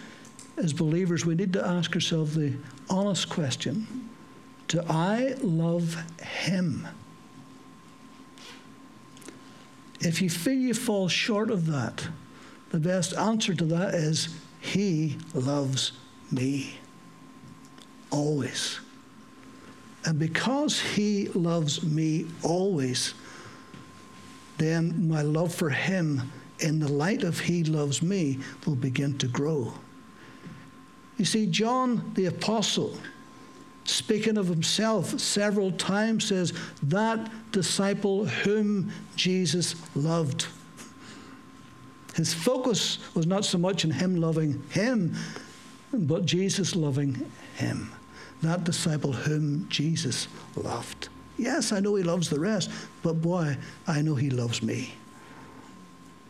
as 0.56 0.72
believers, 0.72 1.26
we 1.26 1.34
need 1.34 1.52
to 1.52 1.66
ask 1.66 1.94
ourselves 1.94 2.34
the 2.34 2.54
honest 2.88 3.28
question 3.28 4.08
Do 4.68 4.82
I 4.88 5.36
love 5.40 6.02
Him? 6.20 6.88
If 10.00 10.20
you 10.20 10.30
feel 10.30 10.54
you 10.54 10.74
fall 10.74 11.08
short 11.08 11.50
of 11.50 11.66
that, 11.66 12.08
the 12.70 12.78
best 12.78 13.14
answer 13.16 13.54
to 13.54 13.64
that 13.66 13.94
is 13.94 14.28
He 14.60 15.18
loves 15.34 15.92
me. 16.30 16.78
Always. 18.10 18.80
And 20.04 20.18
because 20.18 20.80
He 20.80 21.28
loves 21.28 21.82
me 21.82 22.26
always, 22.42 23.14
then 24.58 25.08
my 25.08 25.22
love 25.22 25.54
for 25.54 25.70
Him 25.70 26.30
in 26.60 26.78
the 26.78 26.90
light 26.90 27.22
of 27.22 27.40
He 27.40 27.64
loves 27.64 28.02
me 28.02 28.38
will 28.64 28.76
begin 28.76 29.18
to 29.18 29.26
grow. 29.26 29.74
You 31.16 31.24
see, 31.24 31.46
John 31.46 32.12
the 32.14 32.26
Apostle, 32.26 32.96
speaking 33.84 34.36
of 34.36 34.48
himself 34.48 35.18
several 35.18 35.72
times, 35.72 36.26
says, 36.26 36.52
That 36.82 37.30
disciple 37.52 38.26
whom 38.26 38.92
Jesus 39.16 39.74
loved. 39.94 40.46
His 42.14 42.32
focus 42.32 42.98
was 43.14 43.26
not 43.26 43.44
so 43.44 43.58
much 43.58 43.84
in 43.84 43.90
him 43.90 44.16
loving 44.16 44.62
him, 44.70 45.14
but 45.92 46.24
Jesus 46.24 46.74
loving 46.74 47.30
him. 47.56 47.92
That 48.42 48.64
disciple 48.64 49.12
whom 49.12 49.68
Jesus 49.68 50.28
loved. 50.56 51.08
Yes, 51.38 51.72
I 51.72 51.80
know 51.80 51.94
he 51.94 52.02
loves 52.02 52.30
the 52.30 52.40
rest, 52.40 52.70
but 53.02 53.20
boy, 53.20 53.56
I 53.86 54.02
know 54.02 54.14
he 54.14 54.30
loves 54.30 54.62
me. 54.62 54.94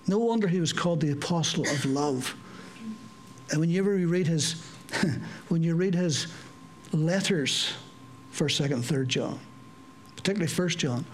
No 0.09 0.19
wonder 0.19 0.47
he 0.47 0.61
was 0.61 0.73
called 0.73 1.01
the 1.01 1.13
apostle 1.13 1.69
of 1.69 1.85
love. 1.85 2.35
And 3.51 3.61
whenever 3.61 3.97
you 3.97 4.09
read 4.09 4.27
his 4.27 4.63
when 5.49 5.63
you 5.63 5.75
read 5.75 5.95
his 5.95 6.29
letters, 6.93 7.73
1st, 8.35 8.69
2nd, 8.69 8.83
3rd 8.83 9.07
John, 9.09 9.41
particularly 10.17 10.53
1st 10.53 10.77
John, 10.77 11.05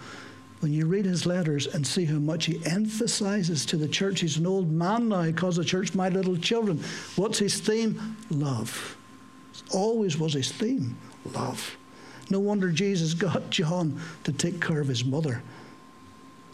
when 0.59 0.71
you 0.71 0.85
read 0.85 1.05
his 1.05 1.25
letters 1.25 1.67
and 1.67 1.85
see 1.85 2.05
how 2.05 2.19
much 2.19 2.45
he 2.45 2.65
emphasizes 2.65 3.65
to 3.65 3.75
the 3.75 3.87
church, 3.87 4.21
he's 4.21 4.37
an 4.37 4.47
old 4.47 4.71
man 4.71 5.09
now, 5.09 5.23
he 5.23 5.33
calls 5.33 5.57
the 5.57 5.65
church 5.65 5.93
my 5.93 6.07
little 6.07 6.37
children. 6.37 6.81
What's 7.17 7.37
his 7.37 7.59
theme? 7.59 8.17
Love. 8.29 8.97
Always 9.71 10.17
was 10.17 10.33
his 10.33 10.51
theme 10.51 10.97
love. 11.33 11.77
No 12.29 12.39
wonder 12.39 12.71
Jesus 12.71 13.13
got 13.13 13.49
John 13.49 13.99
to 14.23 14.31
take 14.31 14.61
care 14.61 14.79
of 14.79 14.87
his 14.87 15.05
mother 15.05 15.41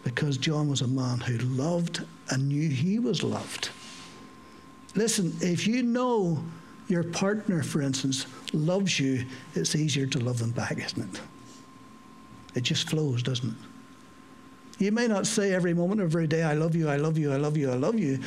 because 0.04 0.38
John 0.38 0.68
was 0.68 0.80
a 0.80 0.88
man 0.88 1.18
who 1.20 1.38
loved 1.38 2.04
and 2.30 2.48
knew 2.48 2.68
he 2.68 2.98
was 2.98 3.22
loved. 3.22 3.70
Listen, 4.94 5.36
if 5.40 5.66
you 5.66 5.82
know 5.82 6.42
your 6.90 7.04
partner, 7.04 7.62
for 7.62 7.80
instance, 7.80 8.26
loves 8.52 8.98
you, 8.98 9.24
it's 9.54 9.74
easier 9.74 10.06
to 10.06 10.18
love 10.18 10.38
them 10.38 10.50
back, 10.50 10.78
isn't 10.78 11.14
it? 11.14 11.20
It 12.54 12.62
just 12.62 12.90
flows, 12.90 13.22
doesn't 13.22 13.50
it? 13.50 14.84
You 14.84 14.92
may 14.92 15.06
not 15.06 15.26
say 15.26 15.52
every 15.52 15.74
moment 15.74 16.00
of 16.00 16.06
every 16.06 16.26
day, 16.26 16.42
I 16.42 16.54
love 16.54 16.74
you, 16.74 16.88
I 16.88 16.96
love 16.96 17.18
you, 17.18 17.30
I 17.30 17.36
love 17.36 17.56
you, 17.56 17.70
I 17.70 17.74
love 17.74 17.98
you. 17.98 18.18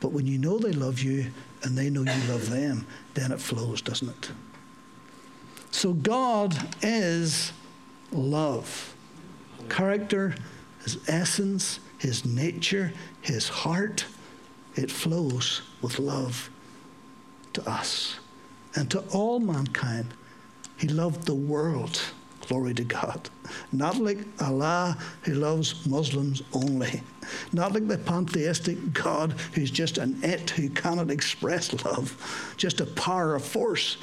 But 0.00 0.12
when 0.12 0.26
you 0.26 0.38
know 0.38 0.58
they 0.58 0.72
love 0.72 1.00
you 1.00 1.26
and 1.62 1.76
they 1.76 1.90
know 1.90 2.02
you 2.02 2.32
love 2.32 2.50
them, 2.50 2.86
then 3.14 3.32
it 3.32 3.40
flows, 3.40 3.82
doesn't 3.82 4.08
it? 4.08 4.30
So 5.70 5.92
God 5.92 6.56
is 6.82 7.52
love. 8.12 8.94
Character, 9.68 10.34
his 10.82 10.98
essence, 11.08 11.80
his 11.98 12.24
nature, 12.24 12.92
his 13.22 13.48
heart, 13.48 14.04
it 14.76 14.90
flows 14.90 15.62
with 15.82 15.98
love 15.98 16.50
to 17.54 17.68
us 17.68 18.18
and 18.74 18.90
to 18.90 19.00
all 19.12 19.40
mankind. 19.40 20.14
He 20.76 20.88
loved 20.88 21.26
the 21.26 21.34
world. 21.34 22.00
Glory 22.46 22.74
to 22.74 22.84
God. 22.84 23.30
Not 23.72 23.96
like 23.96 24.18
Allah 24.40 24.98
who 25.22 25.34
loves 25.34 25.86
Muslims 25.86 26.42
only. 26.52 27.02
Not 27.52 27.72
like 27.72 27.88
the 27.88 27.96
pantheistic 27.96 28.92
God 28.92 29.32
who's 29.54 29.70
just 29.70 29.96
an 29.96 30.18
it 30.22 30.50
who 30.50 30.68
cannot 30.68 31.10
express 31.10 31.72
love, 31.84 32.54
just 32.58 32.80
a 32.80 32.86
power, 32.86 33.36
a 33.36 33.40
force, 33.40 33.96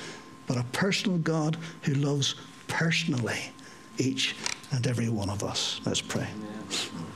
but 0.47 0.57
a 0.57 0.63
personal 0.71 1.19
God 1.19 1.57
who 1.83 1.93
loves 1.93 2.35
personally 2.67 3.51
each 3.97 4.35
and 4.71 4.87
every 4.87 5.09
one 5.09 5.29
of 5.29 5.43
us. 5.43 5.79
Let's 5.85 6.01
pray. 6.01 6.27
Amen. 6.27 7.10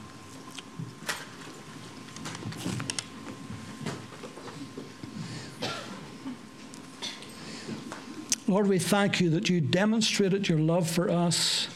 Lord, 8.47 8.67
we 8.67 8.77
thank 8.77 9.19
you 9.19 9.31
that 9.31 9.49
you 9.49 9.59
demonstrated 9.59 10.47
your 10.47 10.59
love 10.59 10.87
for 10.87 11.09
us 11.09 11.67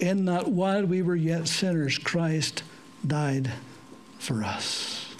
in 0.00 0.24
that 0.24 0.48
while 0.48 0.86
we 0.86 1.02
were 1.02 1.16
yet 1.16 1.48
sinners, 1.48 1.98
Christ 1.98 2.62
died 3.06 3.50
for 4.18 4.42
us. 4.42 5.14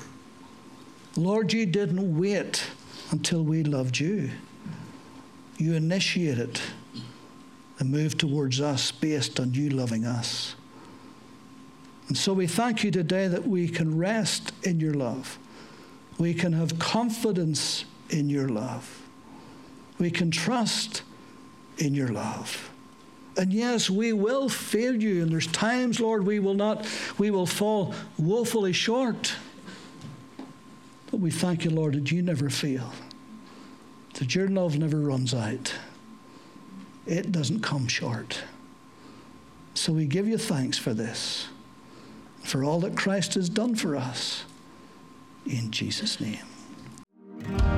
Lord, 1.14 1.52
you 1.52 1.66
didn't 1.66 2.16
wait 2.16 2.64
until 3.10 3.42
we 3.42 3.64
loved 3.64 3.98
you. 3.98 4.30
You 5.58 5.74
initiated 5.74 6.58
a 7.80 7.84
move 7.84 8.16
towards 8.16 8.60
us 8.60 8.90
based 8.90 9.38
on 9.38 9.52
you 9.52 9.68
loving 9.68 10.06
us. 10.06 10.54
And 12.06 12.16
so 12.16 12.32
we 12.32 12.46
thank 12.46 12.82
you 12.82 12.90
today 12.90 13.28
that 13.28 13.46
we 13.46 13.68
can 13.68 13.98
rest 13.98 14.52
in 14.62 14.80
your 14.80 14.94
love. 14.94 15.38
We 16.16 16.32
can 16.32 16.54
have 16.54 16.78
confidence 16.78 17.84
in 18.08 18.30
your 18.30 18.48
love 18.48 19.07
we 19.98 20.10
can 20.10 20.30
trust 20.30 21.02
in 21.78 21.94
your 21.94 22.08
love. 22.08 22.70
And 23.36 23.52
yes, 23.52 23.88
we 23.88 24.12
will 24.12 24.48
fail 24.48 25.00
you, 25.00 25.22
and 25.22 25.30
there's 25.30 25.46
times, 25.46 26.00
Lord, 26.00 26.26
we 26.26 26.40
will 26.40 26.54
not, 26.54 26.86
we 27.18 27.30
will 27.30 27.46
fall 27.46 27.94
woefully 28.18 28.72
short. 28.72 29.36
But 31.10 31.20
we 31.20 31.30
thank 31.30 31.64
you, 31.64 31.70
Lord, 31.70 31.94
that 31.94 32.10
you 32.10 32.20
never 32.20 32.50
fail, 32.50 32.92
that 34.14 34.34
your 34.34 34.48
love 34.48 34.76
never 34.76 34.98
runs 34.98 35.34
out, 35.34 35.74
it 37.06 37.30
doesn't 37.30 37.60
come 37.60 37.86
short. 37.86 38.42
So 39.74 39.92
we 39.92 40.06
give 40.06 40.26
you 40.26 40.36
thanks 40.36 40.76
for 40.76 40.92
this, 40.92 41.46
for 42.42 42.64
all 42.64 42.80
that 42.80 42.96
Christ 42.96 43.34
has 43.34 43.48
done 43.48 43.76
for 43.76 43.94
us. 43.94 44.44
In 45.46 45.70
Jesus' 45.70 46.20
name. 46.20 47.77